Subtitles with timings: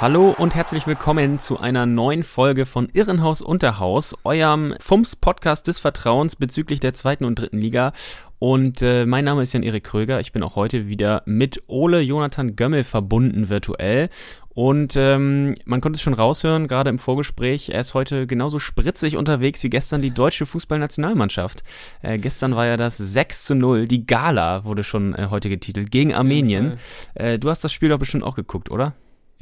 [0.00, 6.34] Hallo und herzlich willkommen zu einer neuen Folge von Irrenhaus Unterhaus, eurem FUMS-Podcast des Vertrauens
[6.34, 7.92] bezüglich der zweiten und dritten Liga.
[8.40, 10.18] Und äh, mein Name ist Jan-Erik Kröger.
[10.18, 14.08] Ich bin auch heute wieder mit Ole Jonathan Gömmel verbunden virtuell.
[14.48, 19.16] Und ähm, man konnte es schon raushören, gerade im Vorgespräch, er ist heute genauso spritzig
[19.16, 21.62] unterwegs wie gestern die deutsche Fußballnationalmannschaft.
[22.02, 25.92] Äh, gestern war ja das 6 zu 0, die Gala wurde schon äh, heute getitelt,
[25.92, 26.76] gegen Armenien.
[27.14, 28.94] Äh, du hast das Spiel doch bestimmt auch geguckt, oder?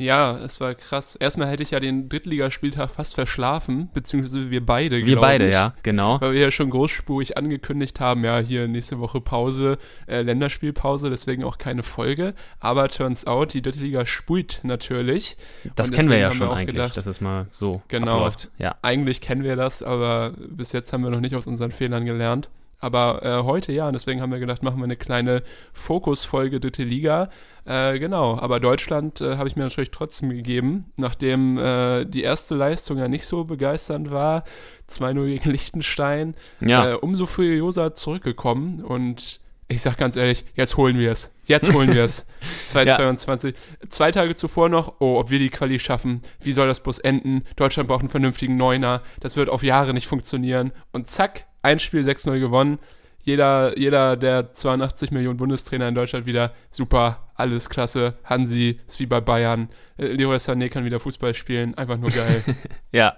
[0.03, 1.17] Ja, es war krass.
[1.17, 5.75] Erstmal hätte ich ja den Drittligaspieltag fast verschlafen, beziehungsweise wir beide, Wir beide, ich, ja,
[5.83, 6.21] genau.
[6.21, 11.45] Weil wir ja schon großspurig angekündigt haben, ja, hier nächste Woche Pause, äh, Länderspielpause, deswegen
[11.45, 12.35] auch keine Folge.
[12.61, 15.37] Aber turns out, die Drittliga spult natürlich.
[15.77, 18.13] Das kennen wir ja schon wir eigentlich, gedacht, dass es mal so Genau.
[18.13, 18.51] abläuft.
[18.59, 18.77] Ja.
[18.83, 22.49] Eigentlich kennen wir das, aber bis jetzt haben wir noch nicht aus unseren Fehlern gelernt.
[22.83, 26.83] Aber äh, heute ja, und deswegen haben wir gedacht, machen wir eine kleine Fokusfolge Dritte
[26.83, 27.31] Liga.
[27.65, 32.57] Äh, genau, aber Deutschland äh, habe ich mir natürlich trotzdem gegeben, nachdem äh, die erste
[32.57, 34.43] Leistung ja nicht so begeisternd war.
[34.91, 36.35] 2-0 gegen Liechtenstein.
[36.61, 36.91] Ja.
[36.91, 41.33] Äh, umso furioser zurückgekommen und ich sag ganz ehrlich, jetzt holen wir es.
[41.47, 42.27] Jetzt holen wir es.
[42.67, 43.55] 2022.
[43.91, 47.45] Zwei Tage zuvor noch, oh, ob wir die Quali schaffen, wie soll das bloß enden?
[47.55, 50.73] Deutschland braucht einen vernünftigen Neuner, das wird auf Jahre nicht funktionieren.
[50.91, 52.79] Und zack, ein Spiel 6-0 gewonnen.
[53.25, 58.15] Jeder, jeder der 82 Millionen Bundestrainer in Deutschland wieder super, alles klasse.
[58.25, 59.69] Hansi ist wie bei Bayern.
[59.97, 62.43] Äh, Leroy Sané kann wieder Fußball spielen, einfach nur geil.
[62.91, 63.15] Ja,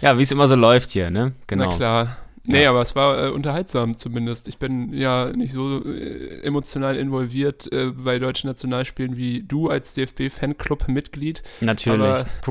[0.00, 1.32] ja wie es immer so läuft hier, ne?
[1.46, 1.70] Genau.
[1.70, 2.16] Na klar.
[2.46, 2.70] Nee, Ja.
[2.70, 4.48] aber es war äh, unterhaltsam zumindest.
[4.48, 9.94] Ich bin ja nicht so äh, emotional involviert äh, bei deutschen Nationalspielen wie du als
[9.94, 11.42] DFB-Fanclub-Mitglied.
[11.60, 12.00] Natürlich.
[12.02, 12.26] Aber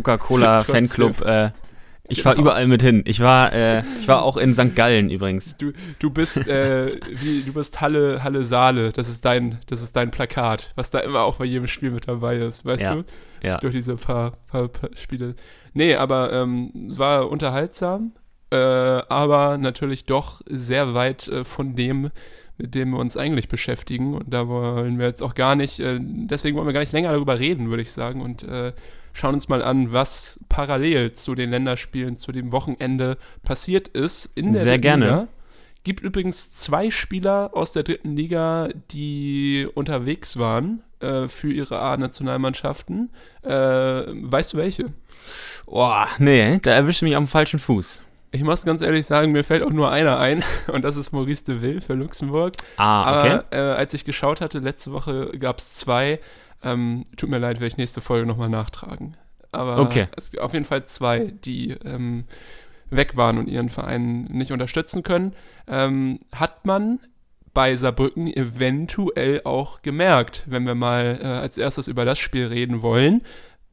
[2.09, 2.47] Ich war Genau.
[2.47, 3.01] überall mit hin.
[3.05, 4.75] Ich war, äh, ich war auch in St.
[4.75, 5.55] Gallen übrigens.
[5.57, 8.91] Du, du bist äh, wie du bist Halle Halle Saale.
[8.91, 12.07] Das ist dein das ist dein Plakat, was da immer auch bei jedem Spiel mit
[12.07, 13.03] dabei ist, weißt Ja, du?
[13.41, 13.57] ja.
[13.59, 15.35] Durch diese paar, paar, paar Spiele.
[15.73, 18.11] Nee, aber ähm, es war unterhaltsam,
[18.51, 22.11] äh, aber natürlich doch sehr weit äh, von dem,
[22.57, 24.13] mit dem wir uns eigentlich beschäftigen.
[24.13, 27.13] Und da wollen wir jetzt auch gar nicht, äh, deswegen wollen wir gar nicht länger
[27.13, 28.21] darüber reden, würde ich sagen.
[28.21, 28.73] Und äh,
[29.13, 34.53] schauen uns mal an, was parallel zu den Länderspielen, zu dem Wochenende passiert ist in
[34.53, 35.05] der Sehr gerne.
[35.05, 35.27] Liga.
[35.83, 43.09] Gibt übrigens zwei Spieler aus der dritten Liga, die unterwegs waren äh, für ihre A-Nationalmannschaften.
[43.43, 44.93] Äh, weißt du welche?
[45.65, 48.01] Boah, nee, da erwischt mich am falschen Fuß.
[48.31, 51.43] Ich muss ganz ehrlich sagen, mir fällt auch nur einer ein und das ist Maurice
[51.43, 52.55] de Ville für Luxemburg.
[52.77, 53.31] Ah, okay.
[53.31, 56.19] Aber äh, als ich geschaut hatte, letzte Woche gab es zwei.
[56.63, 59.15] Ähm, tut mir leid, werde ich nächste Folge nochmal nachtragen.
[59.51, 60.07] Aber Okay.
[60.15, 62.23] es gibt auf jeden Fall zwei, die ähm,
[62.89, 65.33] weg waren und ihren Verein nicht unterstützen können.
[65.67, 66.99] Ähm, hat man
[67.53, 72.81] bei Saarbrücken eventuell auch gemerkt, wenn wir mal äh, als erstes über das Spiel reden
[72.81, 73.21] wollen.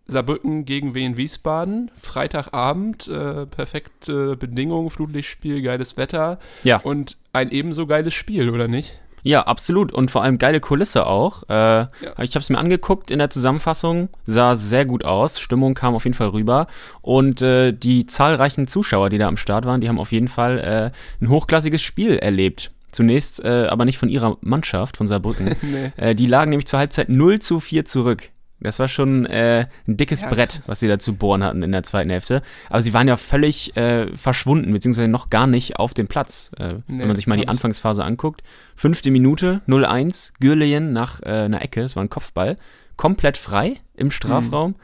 [0.06, 6.78] Saarbrücken gegen Wien Wiesbaden, Freitagabend, äh, perfekte Bedingungen, Flutlichtspiel, geiles Wetter Ja.
[6.80, 9.00] und ein ebenso geiles Spiel, oder nicht?
[9.22, 9.92] Ja, absolut.
[9.92, 11.42] Und vor allem geile Kulisse auch.
[11.48, 11.82] Äh,
[12.22, 15.40] Ich habe es mir angeguckt in der Zusammenfassung, sah sehr gut aus.
[15.40, 16.66] Stimmung kam auf jeden Fall rüber.
[17.02, 20.58] Und äh, die zahlreichen Zuschauer, die da am Start waren, die haben auf jeden Fall
[20.58, 22.70] äh, ein hochklassiges Spiel erlebt.
[22.92, 25.54] Zunächst äh, aber nicht von ihrer Mannschaft, von Saarbrücken.
[25.62, 25.92] Nee.
[25.96, 28.30] äh, die lagen nämlich zur Halbzeit 0 zu 4 zurück.
[28.60, 31.72] Das war schon äh, ein dickes Ja, Brett, was sie da zu bohren hatten in
[31.72, 32.42] der zweiten Hälfte.
[32.68, 36.50] Aber sie waren ja völlig äh, verschwunden, beziehungsweise noch gar nicht auf dem Platz.
[36.58, 38.42] Äh, Nee, wenn man sich mal die Anfangsphase anguckt.
[38.76, 42.56] Fünfte Minute, 0-1, Gürleyen nach äh, einer Ecke, es war ein Kopfball.
[42.96, 44.74] Komplett frei im Strafraum.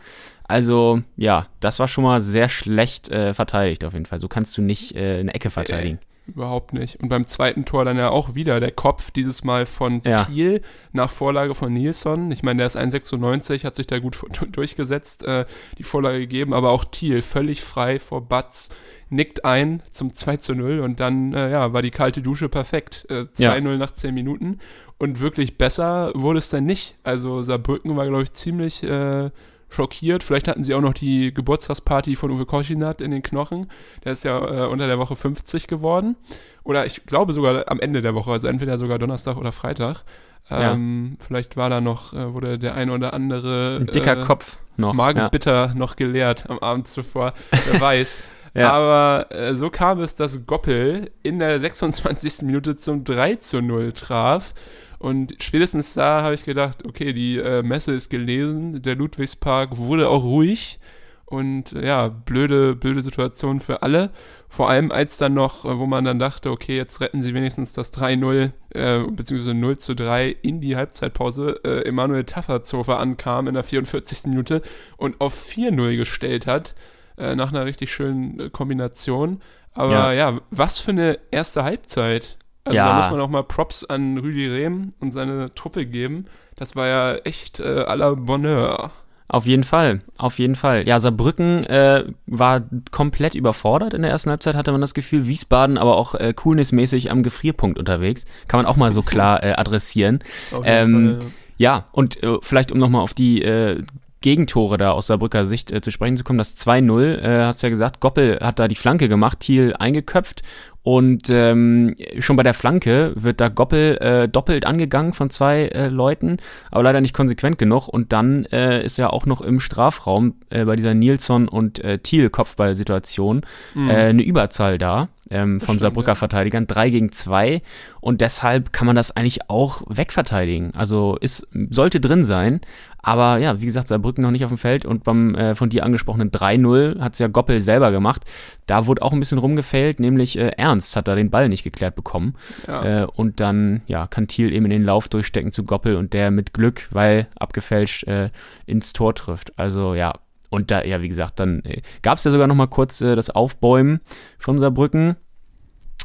[0.45, 4.21] Also, ja, das war schon mal sehr schlecht äh, verteidigt auf jeden Fall.
[4.21, 5.99] So kannst du nicht äh, eine Ecke verteidigen.
[6.27, 7.01] Überhaupt nicht.
[7.01, 10.17] Und beim zweiten Tor dann ja auch wieder der Kopf, dieses Mal von Ja.
[10.17, 10.61] Thiel
[10.93, 12.33] nach Vorlage von Nilsson.
[12.33, 14.19] Ich meine, der ist 1,96, hat sich da gut
[14.53, 15.45] durchgesetzt, äh,
[15.79, 18.71] die Vorlage gegeben, aber auch Thiel völlig frei vor Batz,
[19.09, 23.07] nickt ein zum 2 zu 0 und dann äh, ja, war die kalte Dusche perfekt.
[23.09, 24.59] Äh, 2-0 nach 10 Minuten.
[24.99, 26.97] Und wirklich besser wurde es dann nicht.
[27.05, 29.31] Also Saarbrücken war, glaube ich, ziemlich äh,
[29.69, 30.23] schockiert.
[30.23, 33.71] Vielleicht hatten sie auch noch die Geburtstagsparty von Uwe Koschinat in den Knochen.
[34.05, 36.17] Der ist ja äh, unter der Woche 50 geworden.
[36.65, 40.05] Oder ich glaube sogar am Ende der Woche, also entweder sogar Donnerstag oder Freitag.
[40.49, 44.59] Ähm, Vielleicht war da noch, äh, wurde der ein oder andere Ein dicker äh, Kopf
[44.77, 44.91] noch.
[44.91, 44.95] ja.
[44.95, 47.33] Magenbitter noch geleert am Abend zuvor.
[47.51, 48.19] Wer weiß.
[48.55, 48.73] Ja.
[48.73, 52.43] Aber äh, so kam es, dass Goppel in der 26.
[52.43, 54.55] Minute zum 3 zu 0 traf.
[54.99, 60.09] Und spätestens da habe ich gedacht, okay, die äh, Messe ist gelesen, der Ludwigspark wurde
[60.09, 60.79] auch ruhig.
[61.27, 64.11] Und äh, ja, blöde, blöde Situation für alle.
[64.49, 67.73] Vor allem als dann noch, äh, wo man dann dachte, okay, jetzt retten sie wenigstens
[67.73, 73.55] das 3-0, äh, beziehungsweise 0 zu 3 in die Halbzeitpause, äh, Emanuel Tafferzofer ankam in
[73.55, 74.29] der 44.
[74.31, 74.63] Minute
[74.97, 76.77] und auf 4-0 gestellt hat,
[77.19, 79.43] äh, nach einer richtig schönen äh, Kombination.
[79.75, 80.31] Aber ja.
[80.31, 80.41] Ja.
[80.51, 82.39] was für eine erste Halbzeit.
[82.67, 82.89] Also Ja.
[82.91, 86.27] da muss man auch mal Props an Rüdi Rehm und seine Truppe geben.
[86.57, 88.91] Das war ja echt äh, à la Bonheur.
[89.29, 90.87] Auf jeden Fall, auf jeden Fall.
[90.87, 95.27] Ja, Saarbrücken äh, war komplett überfordert in der ersten Halbzeit, hatte man das Gefühl.
[95.27, 98.25] Wiesbaden aber auch äh, coolnessmäßig am Gefrierpunkt unterwegs.
[98.47, 100.21] Kann man auch mal so klar äh, adressieren.
[100.63, 101.31] Ähm, Fall.
[101.59, 103.83] Ja, und äh, vielleicht um nochmal auf die äh,
[104.27, 107.69] Gegentore da aus Saarbrücker Sicht äh, zu sprechen zu kommen, das 2-0, äh, hast du
[107.69, 110.43] ja gesagt, Goppel hat da die Flanke gemacht, Thiel eingeköpft.
[110.83, 115.89] Und ähm, schon bei der Flanke wird da Goppel äh, doppelt angegangen von zwei äh,
[115.89, 116.39] Leuten,
[116.71, 117.89] aber leider nicht konsequent genug.
[117.89, 121.99] Und dann äh, ist ja auch noch im Strafraum äh, bei dieser Nilsson und äh,
[121.99, 123.43] Thiel Kopfballsituation.
[123.75, 123.91] Mhm.
[123.91, 126.15] äh, eine Überzahl da ähm, von stimmt, Saarbrücker ja.
[126.15, 127.63] Verteidigern, 3 gegen 2
[128.01, 130.73] und deshalb kann man das eigentlich auch wegverteidigen.
[130.75, 132.61] Also ist, sollte drin sein,
[133.07, 135.85] aber ja, wie gesagt, Saarbrücken noch nicht auf dem Feld und beim äh, von dir
[135.85, 138.25] angesprochenen 3-0 hat es ja Goppel selber gemacht.
[138.67, 141.95] Da wurde auch ein bisschen rumgefällt, nämlich äh, Ernst hat da den Ball nicht geklärt
[141.95, 142.35] bekommen.
[142.67, 143.05] ja.
[143.05, 146.33] Äh, und dann, ja, kann Thiel eben in den Lauf durchstecken zu Goppel und der
[146.33, 148.31] mit Glück, weil abgefälscht, äh,
[148.67, 149.57] ins Tor trifft.
[149.57, 150.13] Also ja,
[150.51, 153.15] und da, ja, wie gesagt, dann äh, gab es ja sogar noch mal kurz äh,
[153.15, 154.01] das Aufbäumen
[154.37, 155.15] von Saarbrücken.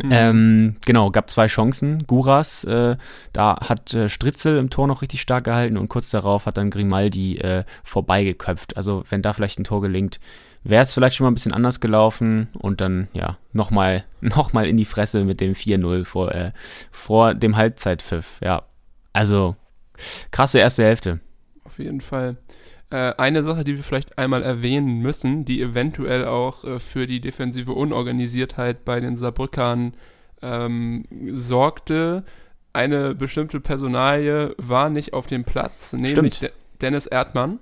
[0.02, 0.10] Mhm.
[0.12, 2.06] Ähm, genau, gab zwei Chancen.
[2.08, 2.96] Guras, äh,
[3.34, 6.70] da hat äh, Stritzel im Tor noch richtig stark gehalten und kurz darauf hat dann
[6.70, 8.78] Grimaldi äh, vorbeigeköpft.
[8.78, 10.20] Also wenn da vielleicht ein Tor gelingt,
[10.64, 14.66] wäre es vielleicht schon mal ein bisschen anders gelaufen und dann, ja, nochmal noch mal
[14.66, 16.52] in die Fresse mit dem 4-0 vor, äh,
[16.92, 18.38] vor dem Halbzeitpfiff.
[18.42, 18.64] Ja,
[19.14, 19.56] also
[20.32, 21.20] krasse erste Hälfte.
[21.64, 22.38] Auf jeden Fall.
[22.92, 27.22] Äh, eine Sache, die wir vielleicht einmal erwähnen müssen, die eventuell auch äh, für die
[27.22, 29.94] defensive Unorganisiertheit bei den Saarbrückern
[30.42, 32.24] ähm, sorgte.
[32.74, 36.40] Eine bestimmte Personalie war nicht auf dem Platz, nämlich.
[36.40, 36.52] De
[36.82, 37.60] Dennis Erdmann.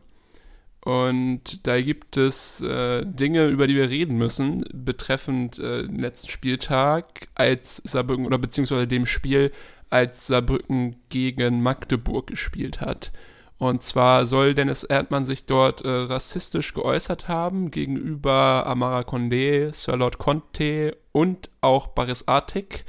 [0.82, 6.30] Und da gibt es äh, Dinge, über die wir reden müssen, betreffend äh, den letzten
[6.30, 9.52] Spieltag, als Saarbrücken oder beziehungsweise dem Spiel,
[9.90, 13.12] als Saarbrücken gegen Magdeburg gespielt hat.
[13.60, 19.98] Und zwar soll Dennis Erdmann sich dort äh, rassistisch geäußert haben gegenüber Amara Condé, Sir
[19.98, 22.86] Lord Conte und auch Baris Artik.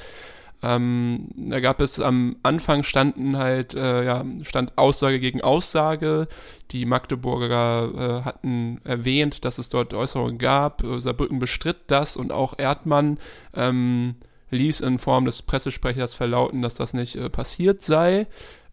[0.62, 6.28] Ähm, da gab es am Anfang standen halt, äh, ja, stand Aussage gegen Aussage.
[6.70, 10.84] Die Magdeburger äh, hatten erwähnt, dass es dort Äußerungen gab.
[10.84, 13.19] Äh, Saarbrücken bestritt das und auch Erdmann
[13.55, 14.17] ähm,
[14.50, 18.26] ließ in Form des Pressesprechers verlauten, dass das nicht äh, passiert sei.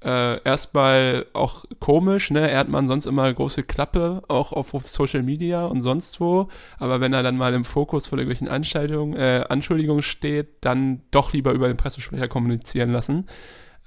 [0.03, 2.49] Äh, erstmal auch komisch, ne?
[2.51, 6.49] Erdmann sonst immer große Klappe, auch auf Social Media und sonst wo.
[6.77, 11.33] Aber wenn er dann mal im Fokus von irgendwelchen Anschuldigungen, äh, Anschuldigungen steht, dann doch
[11.33, 13.25] lieber über den Pressesprecher kommunizieren lassen.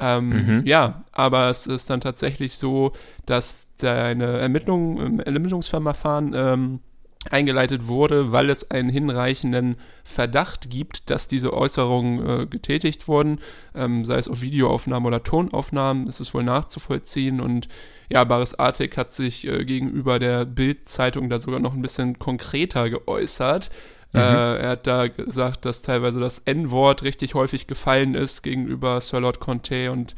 [0.01, 0.63] Ähm, Mhm.
[0.67, 2.93] Ja, aber es ist dann tatsächlich so,
[3.27, 6.81] dass eine Ermittlung im Ermittlungsverfahren ähm,
[7.29, 13.41] eingeleitet wurde, weil es einen hinreichenden Verdacht gibt, dass diese Äußerungen äh, getätigt wurden,
[13.75, 17.69] ähm, sei es auf Videoaufnahmen oder Tonaufnahmen, ist es wohl nachzuvollziehen und
[18.09, 22.89] ja, Baris Artik hat sich äh, gegenüber der Bild-Zeitung da sogar noch ein bisschen konkreter
[22.89, 23.71] geäußert.
[24.13, 29.21] Äh, er hat da gesagt, dass teilweise das N-Wort richtig häufig gefallen ist gegenüber Sir
[29.21, 30.17] Lord Conte und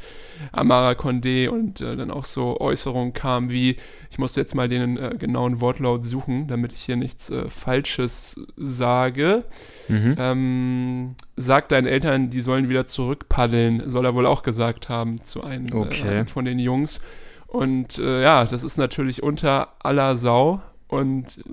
[0.51, 3.77] Amara Condé und äh, dann auch so Äußerungen kamen wie,
[4.09, 8.39] ich musste jetzt mal den äh, genauen Wortlaut suchen, damit ich hier nichts äh, Falsches
[8.57, 9.43] sage.
[9.89, 10.15] Mhm.
[10.17, 15.43] Ähm, sag deinen Eltern, die sollen wieder zurückpaddeln, soll er wohl auch gesagt haben zu
[15.43, 16.07] einem, Okay.
[16.07, 16.99] äh, einem von den Jungs.
[17.45, 21.43] Und äh, ja, das ist natürlich unter aller Sau und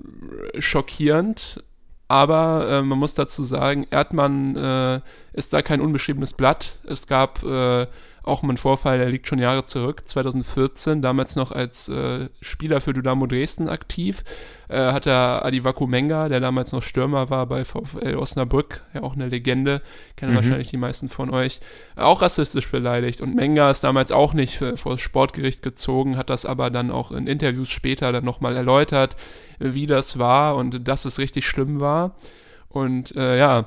[0.57, 1.63] schockierend.
[2.11, 4.99] Aber äh, man muss dazu sagen, Erdmann äh,
[5.31, 6.77] ist da kein unbeschriebenes Blatt.
[6.83, 7.87] Es gab äh,
[8.23, 12.79] auch mal einen Vorfall, der liegt schon Jahre zurück, 2014, damals noch als äh, Spieler
[12.79, 14.23] für Dynamo Dresden aktiv,
[14.69, 19.15] äh, hat er Adi Menga, der damals noch Stürmer war bei VfL Osnabrück, ja auch
[19.15, 19.81] eine Legende,
[20.15, 20.35] kennen Mhm.
[20.35, 21.59] wahrscheinlich die meisten von euch,
[21.95, 23.21] auch rassistisch beleidigt.
[23.21, 26.91] Und Menga ist damals auch nicht äh, vor das Sportgericht gezogen, hat das aber dann
[26.91, 29.15] auch in Interviews später dann nochmal erläutert,
[29.59, 32.15] wie das war und dass es richtig schlimm war.
[32.69, 33.65] Und äh, ja,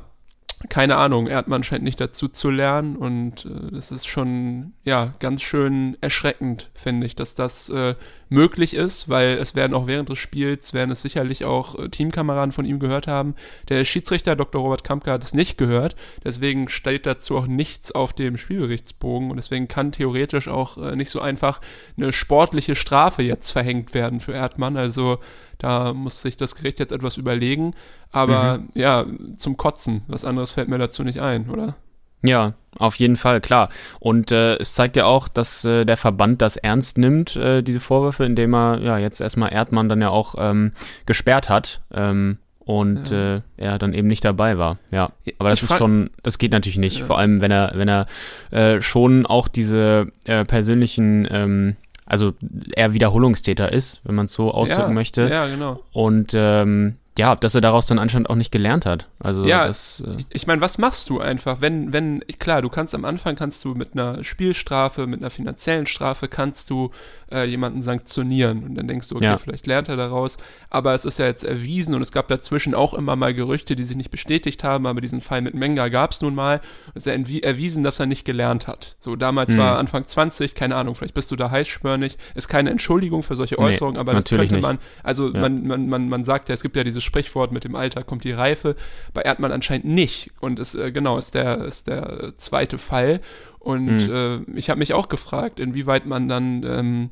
[0.69, 5.43] keine Ahnung, Erdmann scheint nicht dazu zu lernen und äh, das ist schon, ja, ganz
[5.43, 7.95] schön erschreckend, finde ich, dass das äh,
[8.35, 12.53] möglich ist, weil es werden auch während des Spiels, werden es sicherlich auch äh, Teamkameraden
[12.53, 13.35] von ihm gehört haben.
[13.69, 14.61] Der Schiedsrichter Dr.
[14.61, 19.37] Robert Kampke hat es nicht gehört, deswegen steht dazu auch nichts auf dem Spielberichtsbogen und
[19.37, 21.61] deswegen kann theoretisch auch äh, nicht so einfach
[21.97, 25.19] eine sportliche Strafe jetzt verhängt werden für Erdmann, also
[25.59, 27.75] da muss sich das Gericht jetzt etwas überlegen.
[28.11, 28.69] Aber mhm.
[28.75, 30.03] ja, zum Kotzen.
[30.09, 31.77] Was anderes fällt mir dazu nicht ein, oder?
[32.25, 33.69] Ja, auf jeden Fall, klar.
[34.01, 37.81] Und äh, es zeigt ja auch, dass äh, der Verband das ernst nimmt, äh, diese
[37.81, 40.73] Vorwürfe, indem er ja jetzt erstmal Erdmann dann ja auch ähm,
[41.07, 41.83] gesperrt hat.
[41.93, 43.37] Ähm, und ja.
[43.37, 44.79] äh, er dann eben nicht dabei war.
[44.91, 47.01] Ja, aber das ich ist schon, das geht natürlich nicht.
[47.01, 47.05] Ja.
[47.05, 48.07] Vor allem, wenn er, wenn er
[48.53, 51.77] äh, schon auch diese äh, persönlichen ähm,
[52.07, 52.35] also
[52.75, 55.29] er Wiederholungstäter ist, wenn man es so ausdrücken ja, möchte.
[55.29, 55.81] Ja, genau.
[55.93, 59.09] Und ähm, ja, dass er daraus dann anscheinend auch nicht gelernt hat.
[59.21, 62.69] Also ja, das, äh ich, ich meine, was machst du einfach, wenn, wenn, klar, du
[62.69, 66.91] kannst am Anfang kannst du mit einer Spielstrafe, mit einer finanziellen Strafe kannst du
[67.31, 69.39] äh, jemanden sanktionieren und dann denkst du, okay, ja.
[69.39, 70.39] vielleicht lernt er daraus,
[70.71, 73.85] aber es ist ja jetzt erwiesen und es gab dazwischen auch immer mal Gerüchte, die
[73.85, 76.61] sich nicht bestätigt haben, aber diesen Fall mit Menga gab es nun mal.
[76.95, 78.97] Es ist ja erwiesen, dass er nicht gelernt hat.
[78.99, 79.59] So, damals mhm.
[79.59, 83.59] war Anfang 20, keine Ahnung, vielleicht bist du da heißspörnig, ist keine Entschuldigung für solche
[83.59, 85.41] Äußerungen, nee, aber das könnte man, also ja.
[85.41, 88.25] man, man, man, man sagt ja, es gibt ja dieses Sprichwort, mit dem Alter kommt
[88.25, 88.77] die Reife.
[89.13, 90.31] Bei Erdmann anscheinend nicht.
[90.41, 93.21] Und ist, äh, genau, ist der, ist der zweite Fall.
[93.59, 94.47] Und mhm.
[94.47, 97.11] äh, ich habe mich auch gefragt, inwieweit man dann ähm,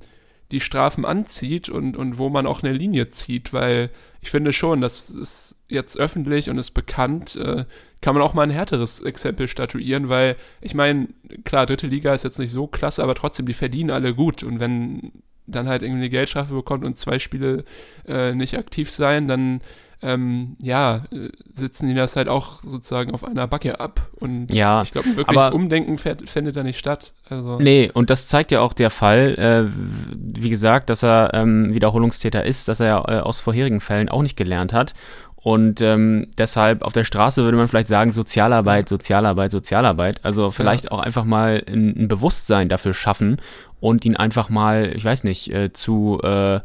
[0.51, 4.81] die Strafen anzieht und, und wo man auch eine Linie zieht, weil ich finde schon,
[4.81, 7.65] das ist jetzt öffentlich und ist bekannt, äh,
[8.03, 11.09] kann man auch mal ein härteres Exempel statuieren, weil ich meine,
[11.45, 14.61] klar, dritte Liga ist jetzt nicht so klasse, aber trotzdem, die verdienen alle gut und
[14.61, 15.13] wenn
[15.47, 17.65] dann halt irgendwie eine Geldstrafe bekommt und zwei Spiele
[18.07, 19.61] äh, nicht aktiv sein, dann
[20.03, 24.11] ähm, ja, äh, sitzen die das halt auch sozusagen auf einer Backe ab.
[24.19, 27.13] Und ja, ich glaube, wirklich aber, Umdenken findet da nicht statt.
[27.29, 27.59] Also.
[27.61, 29.71] Nee, und das zeigt ja auch der Fall, äh,
[30.17, 34.37] wie gesagt, dass er ähm, Wiederholungstäter ist, dass er äh, aus vorherigen Fällen auch nicht
[34.37, 34.95] gelernt hat.
[35.43, 40.25] Und ähm, deshalb auf der Straße würde man vielleicht sagen, Sozialarbeit, Sozialarbeit, Sozialarbeit.
[40.25, 40.93] Also vielleicht ja.
[40.93, 43.41] auch einfach mal ein, ein, Bewusstsein dafür schaffen
[43.81, 46.61] und ihn einfach mal, ich weiß nicht, äh, zu äh,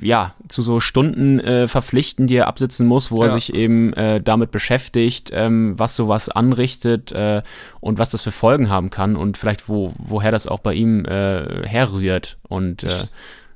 [0.00, 3.28] ja, zu so Stunden äh, verpflichten, die er absitzen muss, wo ja.
[3.28, 7.42] er sich eben äh, damit beschäftigt, ähm, was sowas anrichtet äh,
[7.80, 11.04] und was das für Folgen haben kann und vielleicht wo, woher das auch bei ihm
[11.04, 12.38] äh, herrührt.
[12.48, 13.04] Und äh,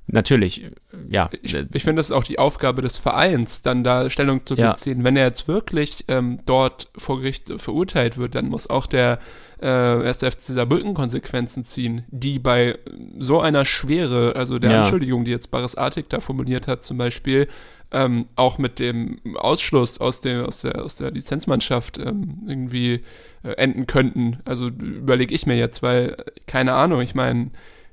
[0.07, 0.71] natürlich,
[1.09, 1.31] ja.
[1.43, 4.99] Ich, ich finde, das ist auch die Aufgabe des Vereins, dann da Stellung zu beziehen.
[4.99, 5.05] Ja.
[5.05, 9.19] Wenn er jetzt wirklich ähm, dort vor Gericht verurteilt wird, dann muss auch der
[9.61, 12.79] äh, erste FC Saarbrücken Konsequenzen ziehen, die bei
[13.19, 14.77] so einer Schwere, also der ja.
[14.79, 17.49] Entschuldigung, die jetzt Baris Artig da formuliert hat, zum Beispiel,
[17.93, 23.03] ähm, auch mit dem Ausschluss aus, dem, aus, der, aus der Lizenzmannschaft ähm, irgendwie
[23.45, 24.39] äh, enden könnten.
[24.45, 26.17] Also überlege ich mir jetzt, weil,
[26.47, 27.51] keine Ahnung, ich meine,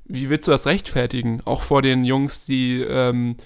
[0.10, 1.42] wie willst du das rechtfertigen?
[1.46, 3.38] Auch vor den Jungs, die ähm,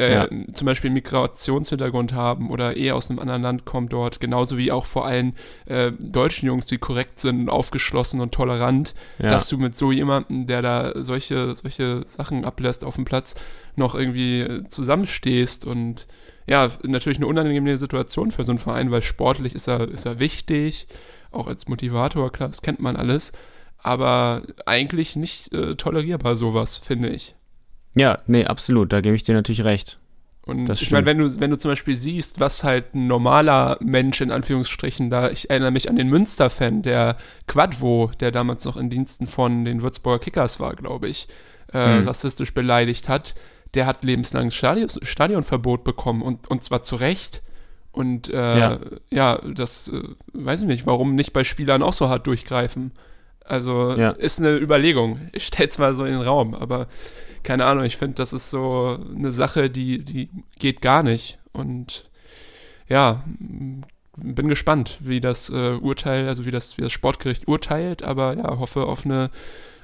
[0.00, 0.28] äh, ja.
[0.54, 4.72] zum Beispiel einen Migrationshintergrund haben oder eher aus einem anderen Land kommen dort, genauso wie
[4.72, 5.34] auch vor allem
[5.66, 9.28] äh, deutschen Jungs, die korrekt sind und aufgeschlossen und tolerant, ja.
[9.28, 13.34] dass du mit so jemandem, der da solche, solche Sachen ablässt auf dem Platz,
[13.76, 16.06] noch irgendwie äh, zusammenstehst und
[16.46, 20.18] ja, natürlich eine unangenehme Situation für so einen Verein, weil sportlich ist er, ist er
[20.18, 20.86] wichtig,
[21.30, 23.32] auch als Motivator, klar, das kennt man alles,
[23.82, 27.34] aber eigentlich nicht äh, tolerierbar sowas, finde ich.
[27.94, 29.98] Ja, nee, absolut, da gebe ich dir natürlich recht.
[30.42, 33.76] Und das ich meine, wenn du, wenn du zum Beispiel siehst, was halt ein normaler
[33.80, 38.76] Mensch in Anführungsstrichen da, ich erinnere mich an den Münster-Fan, der Quadvo, der damals noch
[38.76, 41.28] in Diensten von den Würzburger Kickers war, glaube ich,
[41.72, 42.08] äh, hm.
[42.08, 43.34] rassistisch beleidigt hat,
[43.74, 47.42] der hat lebenslanges Stadion, Stadionverbot bekommen und, und zwar zu Recht.
[47.92, 48.78] Und äh, ja.
[49.10, 49.40] ja.
[49.54, 52.92] das äh, weiß ich nicht, warum nicht bei Spielern auch so hart durchgreifen.
[53.50, 54.10] Also ja.
[54.10, 55.20] ist eine Überlegung.
[55.32, 56.86] Ich stell's mal so in den Raum, aber
[57.42, 61.38] keine Ahnung, ich finde, das ist so eine Sache, die, die geht gar nicht.
[61.52, 62.08] Und
[62.88, 63.24] ja,
[64.16, 68.58] bin gespannt, wie das äh, Urteil, also wie das, wie das Sportgericht urteilt, aber ja,
[68.58, 69.30] hoffe auf eine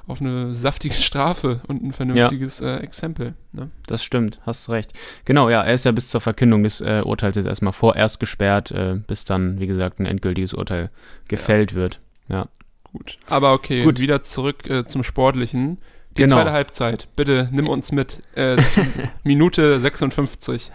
[0.09, 2.77] auf eine saftige Strafe und ein vernünftiges ja.
[2.77, 3.35] äh, Exempel.
[3.53, 3.71] Ne?
[3.89, 4.93] Das stimmt, hast recht.
[5.25, 8.71] Genau, ja, er ist ja bis zur Verkündung des äh, Urteils jetzt erstmal vorerst gesperrt,
[8.71, 10.91] äh, bis dann, wie gesagt, ein endgültiges Urteil
[11.27, 11.77] gefällt ja.
[11.77, 12.01] wird.
[12.29, 12.49] Ja.
[12.97, 13.19] Gut.
[13.29, 13.99] Aber okay, Gut.
[13.99, 15.79] wieder zurück äh, zum Sportlichen.
[16.17, 16.37] Die genau.
[16.37, 18.57] zweite Halbzeit, bitte nimm uns mit äh,
[19.23, 20.73] Minute 56.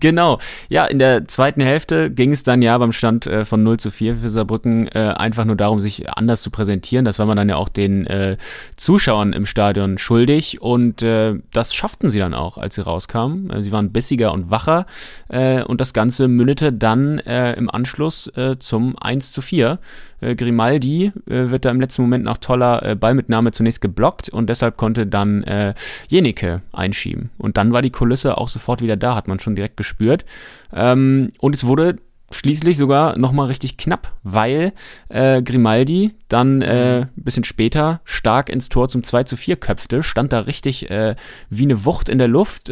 [0.00, 0.38] Genau.
[0.68, 3.90] Ja, in der zweiten Hälfte ging es dann ja beim Stand äh, von 0 zu
[3.90, 7.04] 4 für Saarbrücken äh, einfach nur darum, sich anders zu präsentieren.
[7.04, 8.36] Das war man dann ja auch den äh,
[8.76, 13.50] Zuschauern im Stadion schuldig und äh, das schafften sie dann auch, als sie rauskamen.
[13.50, 14.86] Äh, sie waren bissiger und wacher
[15.28, 19.78] äh, und das Ganze mündete dann im Anschluss zum 1 zu 4.
[20.20, 24.48] Äh, Grimaldi äh, wird da im letzten Moment nach toller äh, Ballmitnahme zunächst geblockt und
[24.48, 25.74] deshalb konnte dann äh,
[26.08, 27.30] Jenike einschieben.
[27.38, 30.24] Und dann war die Kulisse auch sofort wieder da, hat man schon direkt gespürt.
[30.72, 31.98] Ähm, und es wurde
[32.30, 34.72] schließlich sogar nochmal richtig knapp, weil
[35.08, 40.02] äh, Grimaldi dann äh, ein bisschen später stark ins Tor zum 2 zu 4 köpfte,
[40.02, 41.16] stand da richtig äh,
[41.48, 42.70] wie eine Wucht in der Luft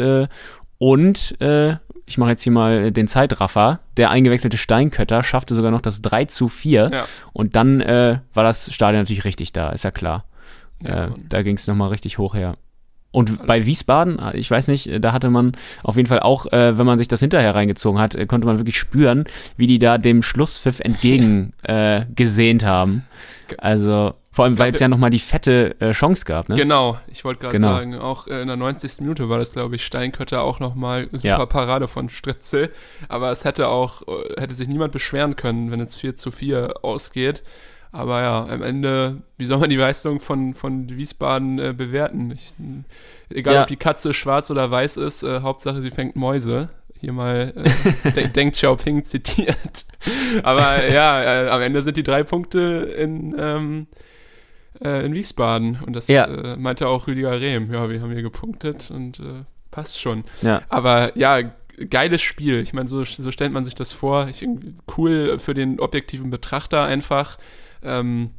[0.79, 1.37] und
[2.07, 6.27] ich mache jetzt hier mal den Zeitraffer, der eingewechselte Steinkötter schaffte sogar noch das 3
[6.27, 7.05] zu 4 Ja.
[7.33, 10.25] und dann äh, war das Stadion natürlich richtig da, ist ja klar.
[10.83, 12.57] Ja, äh, da ging es nochmal richtig hoch her.
[13.13, 16.85] Und bei Wiesbaden, ich weiß nicht, da hatte man auf jeden Fall auch, äh, wenn
[16.85, 19.25] man sich das hinterher reingezogen hat, äh, konnte man wirklich spüren,
[19.57, 23.05] wie die da dem Schlusspfiff entgegen äh, gesehnt haben.
[23.57, 26.51] Also vor allem, weil es ja nochmal die fette äh, Chance gab.
[26.51, 26.57] Ne?
[26.57, 27.69] Genau, ich wollte gerade Genau.
[27.75, 29.01] sagen, auch äh, in der 90.
[29.01, 31.47] Minute war das, glaube ich, Steinkötter auch nochmal super Ja.
[31.47, 32.71] Parade von Stritzel.
[33.09, 36.75] Aber es hätte auch, äh, hätte sich niemand beschweren können, wenn es 4 zu 4
[36.85, 37.43] ausgeht.
[37.93, 42.31] Aber ja, am Ende, wie soll man die Leistung von, von Wiesbaden äh, bewerten?
[42.33, 42.53] Ich,
[43.31, 43.63] egal, Ja.
[43.63, 46.69] ob die Katze schwarz oder weiß ist, äh, Hauptsache sie fängt Mäuse.
[47.01, 47.55] Hier mal
[48.05, 49.87] äh, De Deng Xiaoping zitiert.
[50.43, 52.61] Aber ja, äh, am Ende sind die drei Punkte
[52.99, 53.87] in, ähm,
[54.85, 55.79] äh, in Wiesbaden.
[55.87, 56.25] Und das Ja.
[56.25, 57.73] äh, meinte auch Rüdiger Rehm.
[57.73, 60.25] Ja, wir haben hier gepunktet und äh, passt schon.
[60.43, 60.63] Ja.
[60.69, 61.41] Aber ja,
[61.91, 62.61] geiles Spiel.
[62.61, 64.29] Ich meine, so, so stellt man sich das vor.
[64.29, 64.47] Ich,
[64.97, 67.39] cool für den objektiven Betrachter einfach.
[67.83, 68.31] Ähm,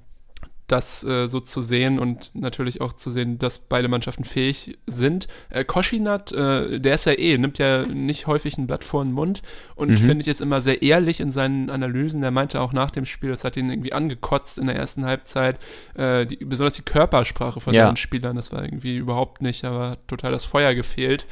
[0.67, 5.27] das äh, so zu sehen und natürlich auch zu sehen, dass beide Mannschaften fähig sind.
[5.49, 9.13] Äh, Koschinat, äh, der ist ja eh, nimmt ja nicht häufig ein Blatt vor den
[9.13, 9.41] Mund
[9.75, 9.97] und Mhm.
[9.97, 12.19] finde ich ist immer sehr ehrlich in seinen Analysen.
[12.19, 15.57] Der meinte auch nach dem Spiel, das hat ihn irgendwie angekotzt in der ersten Halbzeit,
[15.95, 17.85] äh, die, besonders die Körpersprache von Ja.
[17.85, 21.25] seinen Spielern, das war irgendwie überhaupt nicht, aber hat total das Feuer gefehlt.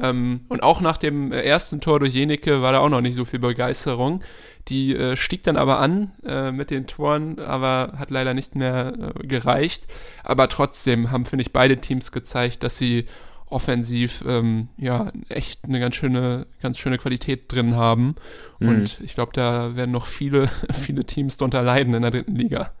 [0.00, 3.16] Ähm, und auch nach dem äh, ersten Tor durch Jenike war da auch noch nicht
[3.16, 4.22] so viel Begeisterung.
[4.68, 8.92] Die äh, stieg dann aber an äh, mit den Toren, aber hat leider nicht mehr
[8.98, 9.86] äh, gereicht.
[10.22, 13.06] Aber trotzdem haben, finde ich, beide Teams gezeigt, dass sie
[13.46, 18.16] offensiv ähm, ja echt eine ganz schöne, ganz schöne Qualität drin haben.
[18.58, 18.68] Mhm.
[18.68, 22.72] Und ich glaube, da werden noch viele, viele Teams drunter leiden in der dritten Liga.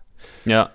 [0.44, 0.70] Ja.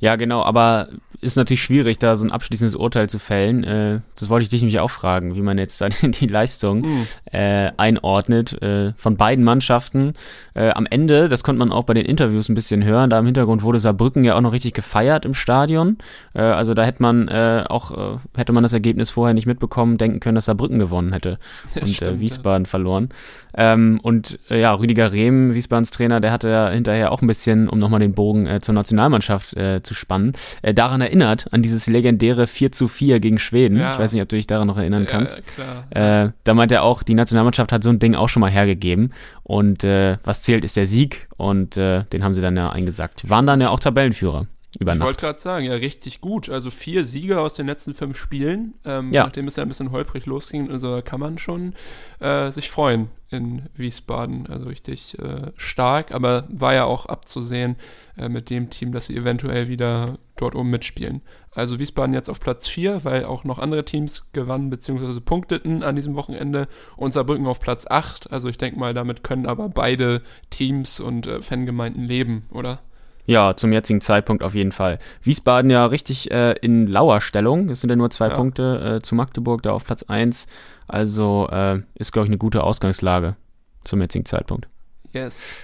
[0.00, 0.88] Ja, genau, aber
[1.24, 3.64] ist natürlich schwierig, da so ein abschließendes Urteil zu fällen.
[3.64, 7.06] Äh, das wollte ich dich nämlich auch fragen, wie man jetzt dann die Leistung Hm.
[7.32, 10.14] äh, einordnet äh, von beiden Mannschaften.
[10.54, 13.62] Am Ende, das konnte man auch bei den Interviews ein bisschen hören, da im Hintergrund
[13.62, 15.98] wurde Saarbrücken ja auch noch richtig gefeiert im Stadion.
[16.32, 20.44] Also da hätte man auch, hätte man das Ergebnis vorher nicht mitbekommen, denken können, dass
[20.44, 21.38] Saarbrücken gewonnen hätte
[21.80, 22.20] und stimmt, äh, ja.
[22.20, 23.08] Wiesbaden verloren.
[23.56, 27.78] Ähm, und ja, Rüdiger Rehm, Wiesbadens Trainer, der hatte ja hinterher auch ein bisschen, um
[27.80, 32.72] nochmal den Bogen zur Nationalmannschaft äh, zu spannen, äh, daran erinnert, an dieses legendäre 4
[32.72, 33.78] zu 4 gegen Schweden.
[33.78, 33.92] Ja.
[33.92, 35.42] Ich weiß nicht, ob du dich daran noch erinnern kannst.
[35.58, 36.24] Ja, klar.
[36.24, 39.12] Äh, da meint er auch, die Nationalmannschaft hat so ein Ding auch schon mal hergegeben.
[39.42, 41.28] Und äh, was zählt, ist der Sieg.
[41.36, 43.28] Und äh, den haben sie dann ja eingesackt.
[43.28, 44.46] Waren dann ja auch Tabellenführer
[44.78, 46.48] über Ich wollte gerade sagen, ja, richtig gut.
[46.48, 49.24] Also vier Siege aus den letzten fünf Spielen, ähm, Ja.
[49.24, 50.70] nachdem es ja ein bisschen holprig losging.
[50.70, 51.74] Also kann man schon
[52.20, 54.46] äh, sich freuen in Wiesbaden.
[54.46, 57.76] Also richtig äh, stark, aber war ja auch abzusehen
[58.16, 61.20] äh, mit dem Team, dass sie eventuell wieder dort oben mitspielen.
[61.54, 65.20] Also Wiesbaden jetzt auf Platz vier, weil auch noch andere Teams gewannen bzw.
[65.20, 68.32] punkteten an diesem Wochenende und Saarbrücken auf Platz acht.
[68.32, 72.80] Also ich denke mal, damit können aber beide Teams und äh, Fangemeinden leben, oder?
[73.26, 74.98] Ja, zum jetzigen Zeitpunkt auf jeden Fall.
[75.22, 77.70] Wiesbaden ja richtig äh, in lauer Stellung.
[77.70, 78.34] Es sind ja nur zwei Ja.
[78.34, 80.46] Punkte äh, zu Magdeburg, da auf Platz 1.
[80.88, 83.36] Also äh, ist, glaube ich, eine gute Ausgangslage
[83.84, 84.68] zum jetzigen Zeitpunkt.
[85.12, 85.54] Yes.